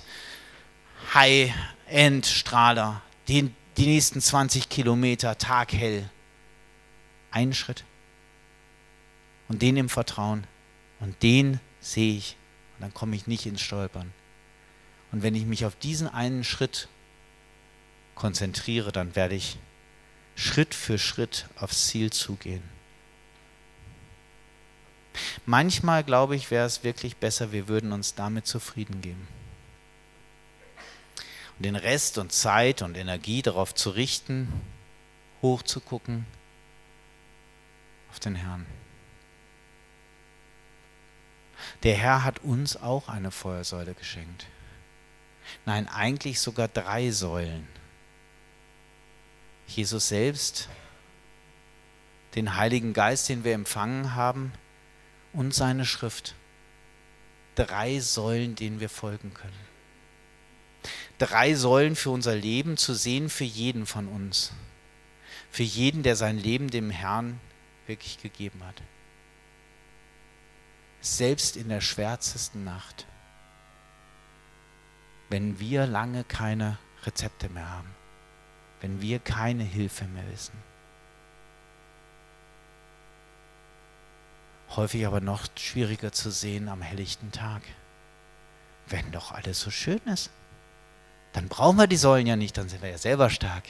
High-End-Strahler, 1.15 3.01
die, 3.27 3.49
die 3.77 3.85
nächsten 3.87 4.21
20 4.21 4.69
Kilometer 4.69 5.39
taghell. 5.39 6.07
Einen 7.31 7.53
Schritt. 7.53 7.85
Und 9.47 9.61
den 9.61 9.77
im 9.77 9.89
Vertrauen. 9.89 10.45
Und 10.99 11.21
den 11.23 11.59
sehe 11.79 12.17
ich. 12.17 12.37
Und 12.75 12.83
dann 12.83 12.93
komme 12.93 13.15
ich 13.15 13.27
nicht 13.27 13.45
ins 13.45 13.61
Stolpern. 13.61 14.13
Und 15.11 15.23
wenn 15.23 15.35
ich 15.35 15.45
mich 15.45 15.65
auf 15.65 15.75
diesen 15.75 16.07
einen 16.07 16.43
Schritt 16.43 16.87
konzentriere, 18.15 18.91
dann 18.91 19.15
werde 19.15 19.35
ich 19.35 19.57
Schritt 20.35 20.73
für 20.73 20.97
Schritt 20.97 21.47
aufs 21.55 21.87
Ziel 21.87 22.11
zugehen. 22.11 22.63
Manchmal, 25.45 26.03
glaube 26.03 26.35
ich, 26.35 26.51
wäre 26.51 26.65
es 26.65 26.83
wirklich 26.83 27.17
besser, 27.17 27.51
wir 27.51 27.67
würden 27.67 27.91
uns 27.91 28.15
damit 28.15 28.47
zufrieden 28.47 29.01
geben. 29.01 29.27
Und 31.57 31.65
den 31.65 31.75
Rest 31.75 32.17
und 32.17 32.31
Zeit 32.31 32.81
und 32.81 32.95
Energie 32.95 33.41
darauf 33.41 33.75
zu 33.75 33.89
richten, 33.89 34.47
hochzugucken 35.41 36.25
auf 38.11 38.19
den 38.19 38.35
Herrn. 38.35 38.65
Der 41.83 41.95
Herr 41.95 42.23
hat 42.23 42.39
uns 42.39 42.75
auch 42.75 43.07
eine 43.07 43.31
Feuersäule 43.31 43.93
geschenkt. 43.93 44.45
Nein, 45.65 45.87
eigentlich 45.87 46.39
sogar 46.39 46.67
drei 46.67 47.11
Säulen. 47.11 47.67
Jesus 49.67 50.09
selbst, 50.09 50.67
den 52.35 52.57
Heiligen 52.57 52.93
Geist, 52.93 53.29
den 53.29 53.43
wir 53.43 53.53
empfangen 53.53 54.13
haben, 54.13 54.51
und 55.33 55.53
seine 55.53 55.85
Schrift. 55.85 56.35
Drei 57.55 57.99
Säulen, 57.99 58.55
denen 58.55 58.79
wir 58.79 58.89
folgen 58.89 59.33
können. 59.33 59.71
Drei 61.17 61.55
Säulen 61.55 61.95
für 61.95 62.09
unser 62.09 62.35
Leben 62.35 62.75
zu 62.75 62.93
sehen 62.93 63.29
für 63.29 63.43
jeden 63.45 63.85
von 63.85 64.07
uns. 64.07 64.51
Für 65.51 65.63
jeden, 65.63 66.03
der 66.03 66.15
sein 66.15 66.37
Leben 66.37 66.69
dem 66.69 66.89
Herrn 66.89 67.39
wirklich 67.91 68.21
gegeben 68.21 68.63
hat. 68.65 68.81
Selbst 71.01 71.55
in 71.55 71.69
der 71.69 71.81
schwärzesten 71.81 72.63
Nacht. 72.63 73.05
Wenn 75.29 75.59
wir 75.59 75.85
lange 75.85 76.23
keine 76.23 76.77
Rezepte 77.03 77.49
mehr 77.49 77.69
haben. 77.69 77.95
Wenn 78.81 79.01
wir 79.01 79.19
keine 79.19 79.63
Hilfe 79.63 80.05
mehr 80.05 80.27
wissen 80.31 80.57
häufig 84.75 85.05
aber 85.05 85.21
noch 85.21 85.47
schwieriger 85.57 86.11
zu 86.11 86.31
sehen 86.31 86.69
am 86.69 86.81
helllichten 86.81 87.31
Tag. 87.31 87.61
Wenn 88.87 89.11
doch 89.11 89.31
alles 89.31 89.59
so 89.59 89.71
schön 89.71 90.01
ist, 90.05 90.31
dann 91.33 91.47
brauchen 91.47 91.77
wir 91.77 91.87
die 91.87 91.97
Säulen 91.97 92.27
ja 92.27 92.35
nicht, 92.35 92.57
dann 92.57 92.69
sind 92.69 92.81
wir 92.81 92.89
ja 92.89 92.97
selber 92.97 93.29
stark. 93.29 93.63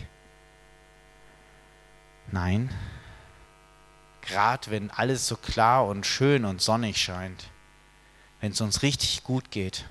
Nein, 2.32 2.70
gerade 4.22 4.72
wenn 4.72 4.92
alles 4.92 5.28
so 5.28 5.36
klar 5.36 5.86
und 5.86 6.06
schön 6.06 6.46
und 6.46 6.62
sonnig 6.62 6.98
scheint, 6.98 7.46
wenn 8.40 8.52
es 8.52 8.62
uns 8.62 8.82
richtig 8.82 9.24
gut 9.24 9.52
geht, 9.52 9.86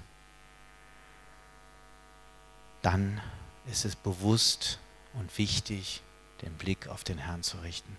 dann 2.82 3.20
ist 3.70 3.84
es 3.84 3.96
bewusst 3.96 4.78
und 5.14 5.36
wichtig, 5.38 6.02
den 6.42 6.54
Blick 6.54 6.88
auf 6.88 7.04
den 7.04 7.18
Herrn 7.18 7.42
zu 7.42 7.58
richten. 7.58 7.96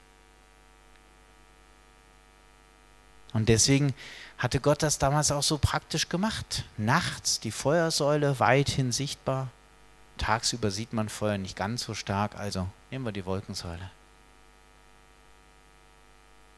Und 3.34 3.48
deswegen 3.48 3.94
hatte 4.38 4.60
Gott 4.60 4.84
das 4.84 4.98
damals 4.98 5.32
auch 5.32 5.44
so 5.44 5.58
praktisch 5.58 6.10
gemacht. 6.10 6.66
Nachts 6.78 7.40
die 7.40 7.52
Feuersäule 7.52 8.40
weithin 8.40 8.92
sichtbar. 8.92 9.50
Tagsüber 10.18 10.70
sieht 10.70 10.92
man 10.92 11.08
Feuer 11.08 11.38
nicht 11.38 11.56
ganz 11.56 11.84
so 11.84 11.94
stark, 11.94 12.36
also 12.36 12.68
nehmen 12.90 13.06
wir 13.06 13.14
die 13.14 13.26
Wolkensäule. 13.26 13.90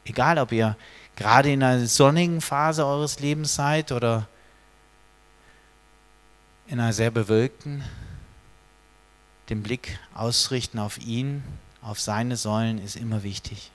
Egal, 0.04 0.38
ob 0.38 0.52
ihr 0.52 0.76
gerade 1.16 1.52
in 1.52 1.62
einer 1.62 1.86
sonnigen 1.86 2.40
Phase 2.40 2.84
eures 2.84 3.20
Lebens 3.20 3.54
seid 3.54 3.92
oder 3.92 4.28
in 6.66 6.80
einer 6.80 6.92
sehr 6.92 7.10
bewölkten, 7.10 7.84
den 9.48 9.62
Blick 9.62 9.98
ausrichten 10.14 10.78
auf 10.78 10.98
ihn, 10.98 11.42
auf 11.82 12.00
seine 12.00 12.36
Säulen 12.36 12.78
ist 12.78 12.96
immer 12.96 13.22
wichtig. 13.22 13.70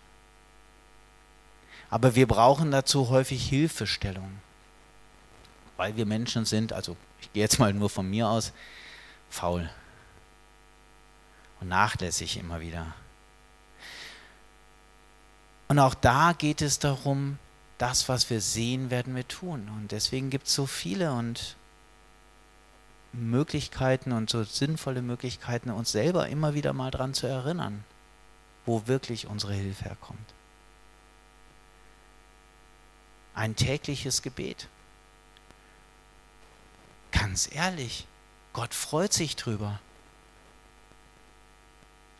Aber 1.91 2.15
wir 2.15 2.27
brauchen 2.27 2.71
dazu 2.71 3.09
häufig 3.09 3.47
Hilfestellung, 3.47 4.39
weil 5.77 5.95
wir 5.95 6.05
Menschen 6.05 6.45
sind, 6.45 6.73
also 6.73 6.97
ich 7.21 7.31
gehe 7.33 7.43
jetzt 7.43 7.59
mal 7.59 7.73
nur 7.73 7.89
von 7.89 8.09
mir 8.09 8.27
aus, 8.27 8.51
faul 9.29 9.69
und 11.59 11.67
nachlässig 11.67 12.37
immer 12.37 12.61
wieder. 12.61 12.93
Und 15.69 15.79
auch 15.79 15.93
da 15.93 16.33
geht 16.33 16.61
es 16.61 16.79
darum, 16.79 17.39
das, 17.77 18.09
was 18.09 18.29
wir 18.29 18.41
sehen, 18.41 18.89
werden 18.89 19.15
wir 19.15 19.27
tun. 19.27 19.69
Und 19.77 19.93
deswegen 19.93 20.29
gibt 20.29 20.47
es 20.47 20.53
so 20.53 20.65
viele 20.65 21.13
und 21.13 21.55
Möglichkeiten 23.13 24.11
und 24.11 24.29
so 24.29 24.43
sinnvolle 24.43 25.01
Möglichkeiten, 25.01 25.69
uns 25.69 25.93
selber 25.93 26.27
immer 26.27 26.53
wieder 26.53 26.73
mal 26.73 26.91
daran 26.91 27.13
zu 27.13 27.27
erinnern, 27.27 27.85
wo 28.65 28.87
wirklich 28.87 29.27
unsere 29.27 29.53
Hilfe 29.53 29.85
herkommt 29.85 30.33
ein 33.39 33.55
tägliches 33.55 34.21
Gebet. 34.21 34.67
Ganz 37.11 37.49
ehrlich, 37.49 38.05
Gott 38.51 38.73
freut 38.73 39.13
sich 39.13 39.37
drüber. 39.37 39.79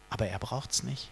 Aber 0.09 0.27
er 0.27 0.39
braucht 0.39 0.71
es 0.71 0.83
nicht. 0.83 1.09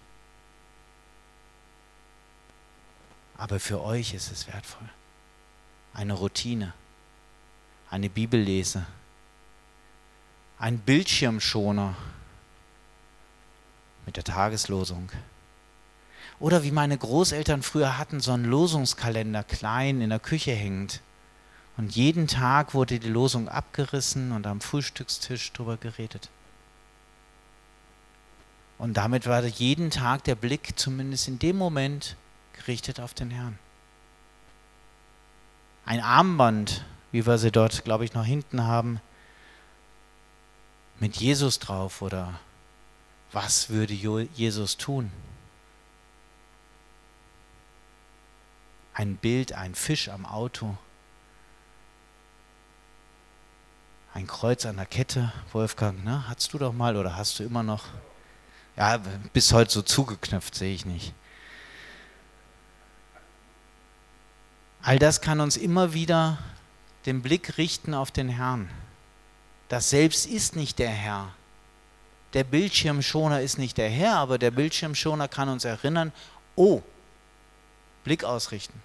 Aber 3.38 3.60
für 3.60 3.82
euch 3.82 4.14
ist 4.14 4.32
es 4.32 4.48
wertvoll. 4.48 4.90
Eine 5.94 6.14
Routine, 6.14 6.74
eine 7.90 8.10
Bibellese, 8.10 8.86
ein 10.60 10.80
Bildschirmschoner 10.80 11.96
mit 14.06 14.18
der 14.18 14.24
Tageslosung. 14.24 15.12
Oder 16.40 16.64
wie 16.64 16.72
meine 16.72 16.98
Großeltern 16.98 17.64
früher 17.64 17.98
hatten, 17.98 18.20
so 18.20 18.32
einen 18.32 18.46
Losungskalender 18.46 19.44
klein 19.44 20.02
in 20.02 20.10
der 20.10 20.20
Küche 20.20 20.52
hängend. 20.52 21.02
Und 21.78 21.96
jeden 21.96 22.28
Tag 22.28 22.74
wurde 22.74 23.00
die 23.00 23.10
Losung 23.10 23.50
abgerissen 23.50 24.32
und 24.32 24.48
am 24.48 24.62
Frühstückstisch 24.62 25.54
drüber 25.54 25.78
geredet. 25.78 26.30
Und 28.80 28.96
damit 28.96 29.28
war 29.28 29.44
jeden 29.44 29.90
Tag 29.90 30.24
der 30.24 30.36
Blick, 30.36 30.78
zumindest 30.78 31.28
in 31.28 31.40
dem 31.40 31.58
Moment, 31.58 32.16
gerichtet 32.58 33.00
auf 33.00 33.14
den 33.14 33.32
Herrn. 33.32 33.58
Ein 35.86 36.02
Armband, 36.02 36.86
wie 37.12 37.26
wir 37.26 37.38
sie 37.38 37.52
dort, 37.52 37.86
glaube 37.86 38.06
ich, 38.06 38.14
noch 38.14 38.26
hinten 38.26 38.64
haben, 38.64 39.00
mit 41.00 41.18
Jesus 41.18 41.60
drauf 41.60 42.02
oder 42.02 42.40
was 43.32 43.70
würde 43.70 43.94
Jesus 43.94 44.78
tun? 44.78 45.12
ein 48.98 49.16
Bild, 49.16 49.54
ein 49.54 49.76
Fisch 49.76 50.10
am 50.10 50.26
Auto, 50.26 50.76
ein 54.16 54.26
Kreuz 54.26 54.66
an 54.66 54.78
der 54.78 54.88
Kette, 54.88 55.32
Wolfgang, 55.52 56.04
ne? 56.04 56.28
Hattest 56.28 56.52
du 56.54 56.58
doch 56.58 56.74
mal 56.74 56.98
oder 56.98 57.16
hast 57.16 57.38
du 57.38 57.44
immer 57.44 57.62
noch? 57.62 57.86
Ja, 58.76 59.00
bis 59.34 59.54
heute 59.54 59.72
so 59.72 59.84
zugeknöpft, 59.84 60.56
sehe 60.56 60.74
ich 60.74 60.88
nicht. 60.88 61.14
All 64.82 65.00
das 65.00 65.22
kann 65.22 65.40
uns 65.40 65.58
immer 65.58 65.94
wieder 65.94 66.38
den 67.06 67.22
Blick 67.22 67.58
richten 67.58 67.94
auf 67.94 68.12
den 68.12 68.30
Herrn. 68.30 68.70
Das 69.70 69.90
Selbst 69.90 70.26
ist 70.26 70.56
nicht 70.56 70.80
der 70.80 70.90
Herr. 70.90 71.34
Der 72.34 72.44
Bildschirmschoner 72.44 73.42
ist 73.42 73.58
nicht 73.58 73.78
der 73.78 73.90
Herr, 73.90 74.18
aber 74.18 74.38
der 74.38 74.52
Bildschirmschoner 74.52 75.28
kann 75.28 75.50
uns 75.50 75.66
erinnern, 75.66 76.12
oh, 76.56 76.82
Blick 78.04 78.24
ausrichten. 78.24 78.82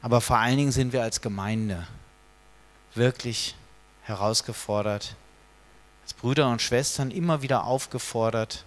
Aber 0.00 0.20
vor 0.20 0.38
allen 0.38 0.56
Dingen 0.56 0.72
sind 0.72 0.92
wir 0.92 1.02
als 1.02 1.20
Gemeinde 1.20 1.86
wirklich 2.94 3.56
herausgefordert, 4.02 5.16
als 6.02 6.14
Brüder 6.14 6.48
und 6.48 6.62
Schwestern 6.62 7.10
immer 7.10 7.42
wieder 7.42 7.64
aufgefordert, 7.64 8.64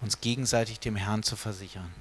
uns 0.00 0.20
gegenseitig 0.20 0.80
dem 0.80 0.96
Herrn 0.96 1.22
zu 1.22 1.36
versichern. 1.36 1.92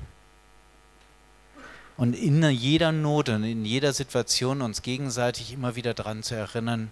Und 2.00 2.14
in 2.14 2.42
jeder 2.50 2.94
Not 2.94 3.28
und 3.28 3.44
in 3.44 3.66
jeder 3.66 3.92
Situation 3.92 4.62
uns 4.62 4.84
gegenseitig 4.84 5.52
immer 5.52 5.76
wieder 5.76 5.94
daran 5.94 6.24
zu 6.24 6.34
erinnern, 6.34 6.90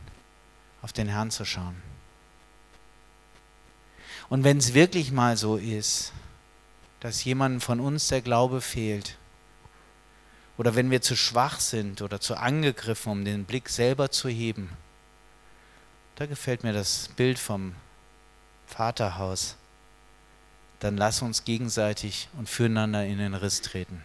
auf 0.82 0.92
den 0.92 1.08
Herrn 1.08 1.32
zu 1.32 1.46
schauen. 1.46 1.82
Und 4.28 4.44
wenn 4.44 4.58
es 4.58 4.74
wirklich 4.74 5.14
mal 5.14 5.38
so 5.38 5.56
ist, 5.56 6.12
dass 7.00 7.24
jemandem 7.24 7.62
von 7.62 7.80
uns 7.80 8.10
der 8.10 8.22
Glaube 8.22 8.60
fehlt, 8.60 9.18
oder 10.58 10.76
wenn 10.76 10.92
wir 10.92 11.02
zu 11.02 11.16
schwach 11.16 11.62
sind 11.62 12.02
oder 12.02 12.20
zu 12.20 12.36
angegriffen, 12.36 13.10
um 13.10 13.24
den 13.24 13.46
Blick 13.46 13.70
selber 13.70 14.12
zu 14.12 14.28
heben. 14.28 14.72
Da 16.16 16.26
gefällt 16.26 16.64
mir 16.64 16.74
das 16.74 17.12
Bild 17.16 17.40
vom 17.40 17.76
Vaterhaus. 18.66 19.56
Dann 20.82 20.98
lass 20.98 21.22
uns 21.22 21.46
gegenseitig 21.46 22.28
und 22.38 22.50
füreinander 22.50 23.06
in 23.06 23.20
den 23.20 23.36
Riss 23.36 23.62
treten. 23.62 24.02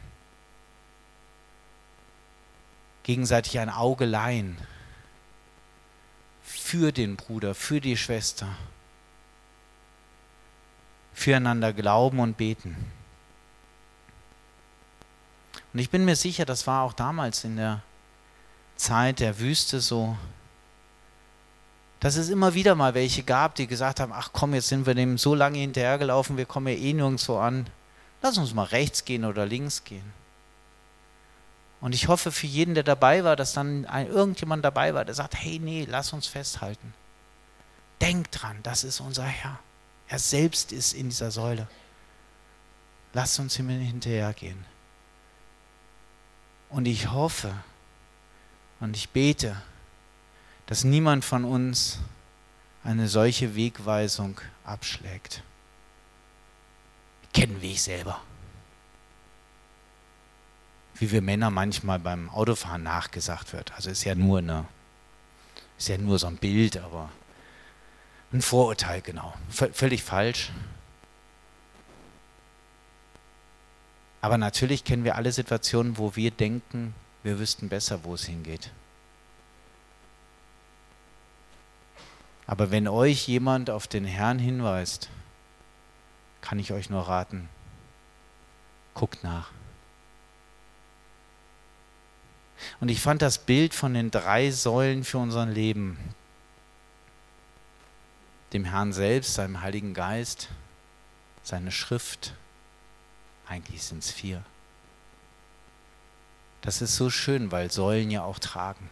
Gegenseitig 3.03 3.59
ein 3.59 3.71
Auge 3.71 4.05
leihen 4.05 4.57
für 6.43 6.93
den 6.93 7.17
Bruder, 7.17 7.55
für 7.55 7.81
die 7.81 7.97
Schwester. 7.97 8.49
Füreinander 11.13 11.73
glauben 11.73 12.21
und 12.21 12.37
beten. 12.37 12.77
Und 15.73 15.79
ich 15.79 15.91
bin 15.91 16.05
mir 16.05 16.17
sicher, 16.17 16.45
das 16.45 16.67
war 16.67 16.83
auch 16.83 16.93
damals 16.93 17.45
in 17.45 17.57
der 17.57 17.83
Zeit 18.77 19.21
der 19.21 19.39
Wüste 19.39 19.81
so, 19.81 20.17
dass 22.01 22.17
es 22.17 22.31
immer 22.31 22.55
wieder 22.55 22.75
mal 22.75 22.95
welche 22.95 23.23
gab, 23.23 23.55
die 23.55 23.67
gesagt 23.67 24.01
haben, 24.01 24.13
ach 24.13 24.31
komm, 24.33 24.55
jetzt 24.55 24.69
sind 24.69 24.87
wir 24.87 24.95
dem 24.95 25.19
so 25.19 25.35
lange 25.35 25.59
hinterhergelaufen, 25.59 26.37
wir 26.37 26.47
kommen 26.47 26.67
ja 26.69 26.75
eh 26.75 26.93
nirgendwo 26.93 27.39
an. 27.39 27.67
Lass 28.23 28.39
uns 28.39 28.55
mal 28.55 28.65
rechts 28.65 29.05
gehen 29.05 29.25
oder 29.25 29.47
links 29.47 29.85
gehen. 29.85 30.13
Und 31.83 31.97
ich 31.97 32.07
hoffe 32.07 32.31
für 32.31 32.47
jeden, 32.47 32.75
der 32.75 32.85
dabei 32.85 33.25
war, 33.25 33.35
dass 33.35 33.55
dann 33.55 33.87
ein, 33.87 34.07
irgendjemand 34.07 34.65
dabei 34.65 34.95
war, 34.95 35.05
der 35.05 35.17
sagt, 35.17 35.35
hey, 35.35 35.59
nee, 35.59 35.85
lass 35.91 36.13
uns 36.13 36.29
festhalten. 36.29 36.95
Denk 38.01 38.31
dran, 38.31 38.57
das 38.63 38.85
ist 38.85 39.01
unser 39.01 39.25
Herr. 39.25 39.59
Er 40.07 40.21
selbst 40.21 40.71
ist 40.71 40.93
in 40.93 41.09
dieser 41.09 41.33
Säule. 41.33 41.67
Lass 43.13 43.37
uns 43.41 43.59
ihm 43.59 43.69
hinterhergehen. 43.69 44.65
Und 46.69 46.87
ich 46.87 47.11
hoffe 47.11 47.53
und 48.79 48.97
ich 48.97 49.11
bete, 49.11 49.61
dass 50.67 50.85
niemand 50.85 51.25
von 51.25 51.45
uns 51.45 51.99
eine 52.85 53.09
solche 53.09 53.57
Wegweisung 53.57 54.41
abschlägt. 54.65 55.43
Kennen 57.35 57.61
wir 57.61 57.71
ich 57.71 57.83
selber. 57.83 58.21
Wie 61.03 61.11
wir 61.11 61.21
Männer 61.21 61.51
manchmal 61.51 61.99
beim 61.99 62.31
Autofahren 62.31 62.85
nachgesagt 62.85 63.53
wird. 63.53 63.73
Also 63.75 63.91
ist 63.91 64.05
ja 64.05 64.15
nur 64.15 64.39
eine, 64.39 64.67
ist 65.77 65.89
ja 65.89 65.99
nur 65.99 66.17
so 66.21 66.29
ein 66.29 66.37
Bild, 66.37 66.77
aber 66.77 67.11
ein 68.33 68.41
Vorurteil, 68.41 69.01
genau. 69.01 69.35
V 69.49 69.67
völlig 69.73 70.05
falsch. 70.05 70.53
Aber 74.21 74.39
natürlich 74.39 74.85
kennen 74.85 75.03
wir 75.03 75.17
alle 75.17 75.33
Situationen, 75.33 75.99
wo 75.99 76.15
wir 76.15 76.31
denken, 76.31 76.95
wir 77.25 77.41
wüssten 77.41 77.69
besser, 77.69 78.05
wo 78.05 78.15
es 78.15 78.27
hingeht. 78.27 78.71
Aber 82.47 82.71
wenn 82.71 82.87
euch 82.87 83.27
jemand 83.27 83.71
auf 83.71 83.89
den 83.89 84.05
Herrn 84.05 84.39
hinweist, 84.39 85.11
kann 86.43 86.61
ich 86.61 86.73
euch 86.73 86.91
nur 86.91 87.09
raten, 87.09 87.49
guckt 88.95 89.25
nach. 89.25 89.51
Und 92.81 92.89
ich 92.89 93.01
fand 93.01 93.23
das 93.23 93.39
Bild 93.39 93.75
von 93.75 93.95
den 93.95 94.11
drei 94.11 94.51
Säulen 94.51 95.05
für 95.05 95.19
unser 95.19 95.47
Leben, 95.47 95.99
dem 98.53 98.65
Herrn 98.65 98.93
selbst, 98.93 99.35
seinem 99.35 99.63
Heiligen 99.63 99.95
Geist, 99.95 100.49
seine 101.43 101.73
Schrift 101.73 102.35
eigentlich 103.53 103.83
sind 103.83 104.03
es 104.03 104.11
vier. 104.11 104.43
Das 106.63 106.81
ist 106.81 106.97
so 106.97 107.11
schön, 107.11 107.53
weil 107.53 107.71
Säulen 107.71 108.11
ja 108.11 108.23
auch 108.23 108.39
tragen. 108.39 108.89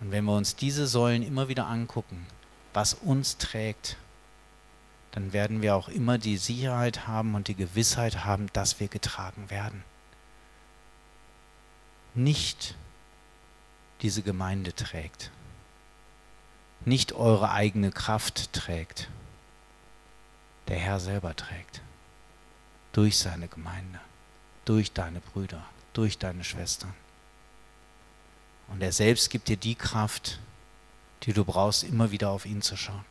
Und 0.00 0.10
wenn 0.10 0.24
wir 0.24 0.36
uns 0.36 0.56
diese 0.56 0.86
Säulen 0.86 1.22
immer 1.22 1.48
wieder 1.48 1.66
angucken, 1.66 2.26
was 2.74 2.92
uns 2.92 3.38
trägt, 3.38 3.96
dann 5.12 5.32
werden 5.32 5.62
wir 5.62 5.74
auch 5.74 5.88
immer 5.88 6.18
die 6.18 6.36
Sicherheit 6.36 7.06
haben 7.06 7.34
und 7.34 7.48
die 7.48 7.54
Gewissheit 7.54 8.24
haben, 8.24 8.48
dass 8.52 8.78
wir 8.78 8.88
getragen 8.88 9.48
werden. 9.48 9.84
Nicht 12.14 12.76
diese 14.02 14.22
Gemeinde 14.22 14.74
trägt, 14.74 15.30
nicht 16.84 17.12
eure 17.12 17.50
eigene 17.50 17.90
Kraft 17.90 18.52
trägt, 18.52 19.08
der 20.68 20.78
Herr 20.78 21.00
selber 21.00 21.34
trägt 21.36 21.80
durch 22.92 23.18
seine 23.18 23.48
Gemeinde, 23.48 24.00
durch 24.64 24.92
deine 24.92 25.20
Brüder, 25.20 25.64
durch 25.92 26.18
deine 26.18 26.44
Schwestern. 26.44 26.94
Und 28.68 28.82
er 28.82 28.92
selbst 28.92 29.30
gibt 29.30 29.48
dir 29.48 29.56
die 29.56 29.74
Kraft, 29.74 30.38
die 31.22 31.32
du 31.32 31.44
brauchst, 31.44 31.84
immer 31.84 32.10
wieder 32.10 32.30
auf 32.30 32.46
ihn 32.46 32.62
zu 32.62 32.76
schauen. 32.76 33.04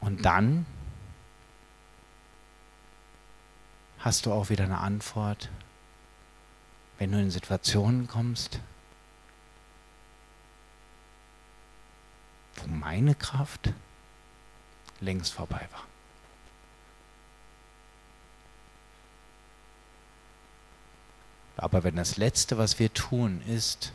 Und 0.00 0.24
dann 0.24 0.66
hast 4.06 4.24
du 4.24 4.32
auch 4.32 4.50
wieder 4.50 4.62
eine 4.62 4.78
Antwort, 4.78 5.50
wenn 6.96 7.10
du 7.10 7.18
in 7.18 7.32
Situationen 7.32 8.06
kommst, 8.06 8.60
wo 12.54 12.68
meine 12.68 13.16
Kraft 13.16 13.72
längst 15.00 15.32
vorbei 15.32 15.68
war. 15.72 15.82
Aber 21.56 21.82
wenn 21.82 21.96
das 21.96 22.16
Letzte, 22.16 22.58
was 22.58 22.78
wir 22.78 22.94
tun, 22.94 23.42
ist 23.48 23.92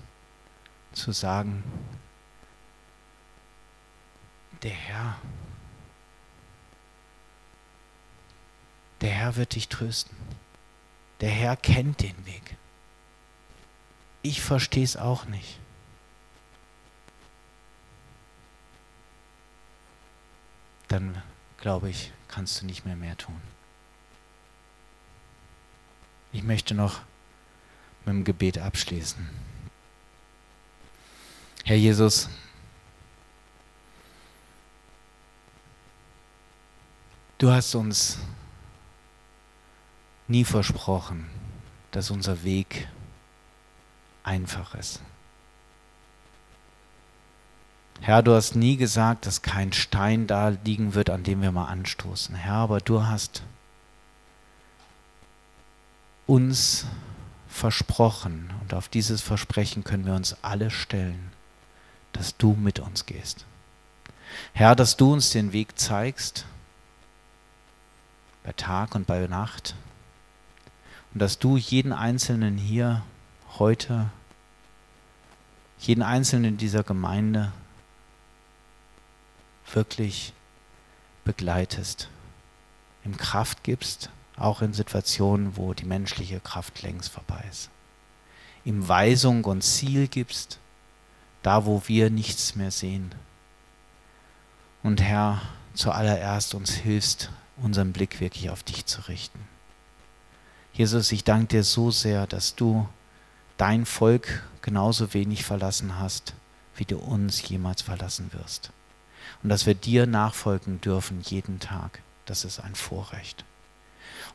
zu 0.91 1.13
sagen, 1.13 1.63
der 4.61 4.71
Herr, 4.71 5.21
der 9.01 9.09
Herr 9.09 9.35
wird 9.35 9.55
dich 9.55 9.67
trösten. 9.67 10.15
Der 11.19 11.29
Herr 11.29 11.55
kennt 11.55 12.01
den 12.01 12.25
Weg. 12.25 12.55
Ich 14.21 14.41
verstehe 14.41 14.83
es 14.83 14.97
auch 14.97 15.25
nicht. 15.25 15.59
dann 20.91 21.21
glaube 21.57 21.89
ich, 21.89 22.11
kannst 22.27 22.61
du 22.61 22.65
nicht 22.65 22.85
mehr 22.85 22.97
mehr 22.97 23.17
tun. 23.17 23.39
Ich 26.33 26.43
möchte 26.43 26.73
noch 26.73 26.99
mit 28.05 28.13
dem 28.13 28.23
Gebet 28.25 28.57
abschließen. 28.57 29.29
Herr 31.63 31.77
Jesus, 31.77 32.29
du 37.37 37.51
hast 37.51 37.73
uns 37.75 38.17
nie 40.31 40.45
versprochen, 40.45 41.29
dass 41.91 42.09
unser 42.09 42.43
Weg 42.43 42.87
einfach 44.23 44.75
ist. 44.75 45.01
Herr, 47.99 48.23
du 48.23 48.33
hast 48.33 48.55
nie 48.55 48.77
gesagt, 48.77 49.27
dass 49.27 49.43
kein 49.43 49.73
Stein 49.73 50.25
da 50.25 50.49
liegen 50.49 50.95
wird, 50.95 51.11
an 51.11 51.23
dem 51.23 51.41
wir 51.41 51.51
mal 51.51 51.65
anstoßen. 51.65 52.33
Herr, 52.33 52.55
aber 52.55 52.79
du 52.79 53.05
hast 53.05 53.43
uns 56.25 56.85
versprochen 57.47 58.51
und 58.61 58.73
auf 58.73 58.87
dieses 58.87 59.21
Versprechen 59.21 59.83
können 59.83 60.05
wir 60.05 60.15
uns 60.15 60.35
alle 60.41 60.71
stellen, 60.71 61.31
dass 62.13 62.37
du 62.37 62.53
mit 62.53 62.79
uns 62.79 63.05
gehst. 63.05 63.45
Herr, 64.53 64.75
dass 64.75 64.97
du 64.97 65.13
uns 65.13 65.31
den 65.31 65.51
Weg 65.51 65.77
zeigst, 65.77 66.45
bei 68.43 68.53
Tag 68.53 68.95
und 68.95 69.05
bei 69.05 69.27
Nacht, 69.27 69.75
und 71.13 71.21
dass 71.21 71.39
du 71.39 71.57
jeden 71.57 71.93
Einzelnen 71.93 72.57
hier 72.57 73.03
heute, 73.59 74.09
jeden 75.79 76.03
Einzelnen 76.03 76.57
dieser 76.57 76.83
Gemeinde 76.83 77.51
wirklich 79.73 80.33
begleitest, 81.25 82.09
ihm 83.05 83.17
Kraft 83.17 83.63
gibst, 83.63 84.09
auch 84.37 84.61
in 84.61 84.73
Situationen, 84.73 85.57
wo 85.57 85.73
die 85.73 85.85
menschliche 85.85 86.39
Kraft 86.39 86.81
längst 86.81 87.11
vorbei 87.11 87.43
ist. 87.49 87.69
Ihm 88.63 88.87
Weisung 88.87 89.43
und 89.45 89.63
Ziel 89.63 90.07
gibst, 90.07 90.59
da 91.41 91.65
wo 91.65 91.83
wir 91.87 92.09
nichts 92.09 92.55
mehr 92.55 92.71
sehen. 92.71 93.13
Und 94.83 95.01
Herr, 95.01 95.41
zuallererst 95.73 96.53
uns 96.53 96.71
hilfst, 96.71 97.29
unseren 97.57 97.91
Blick 97.91 98.19
wirklich 98.19 98.49
auf 98.49 98.63
dich 98.63 98.85
zu 98.85 99.01
richten. 99.07 99.50
Jesus, 100.73 101.11
ich 101.11 101.23
danke 101.23 101.47
dir 101.47 101.63
so 101.63 101.91
sehr, 101.91 102.27
dass 102.27 102.55
du 102.55 102.87
dein 103.57 103.85
Volk 103.85 104.43
genauso 104.61 105.13
wenig 105.13 105.43
verlassen 105.43 105.99
hast, 105.99 106.33
wie 106.75 106.85
du 106.85 106.97
uns 106.97 107.47
jemals 107.47 107.81
verlassen 107.81 108.31
wirst. 108.33 108.71
Und 109.43 109.49
dass 109.49 109.65
wir 109.65 109.75
dir 109.75 110.05
nachfolgen 110.05 110.81
dürfen 110.81 111.21
jeden 111.21 111.59
Tag, 111.59 112.01
das 112.25 112.45
ist 112.45 112.59
ein 112.59 112.75
Vorrecht. 112.75 113.43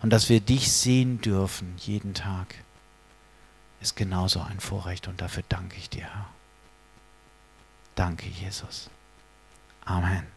Und 0.03 0.11
dass 0.11 0.29
wir 0.29 0.41
dich 0.41 0.71
sehen 0.71 1.21
dürfen 1.21 1.75
jeden 1.79 2.15
Tag, 2.15 2.55
ist 3.81 3.97
genauso 3.97 4.41
ein 4.41 4.61
Vorrecht. 4.61 5.09
Und 5.09 5.21
dafür 5.21 5.43
danke 5.49 5.77
ich 5.77 5.89
dir, 5.89 6.05
Herr. 6.05 6.27
Danke, 7.95 8.29
Jesus. 8.29 8.91
Amen. 9.85 10.36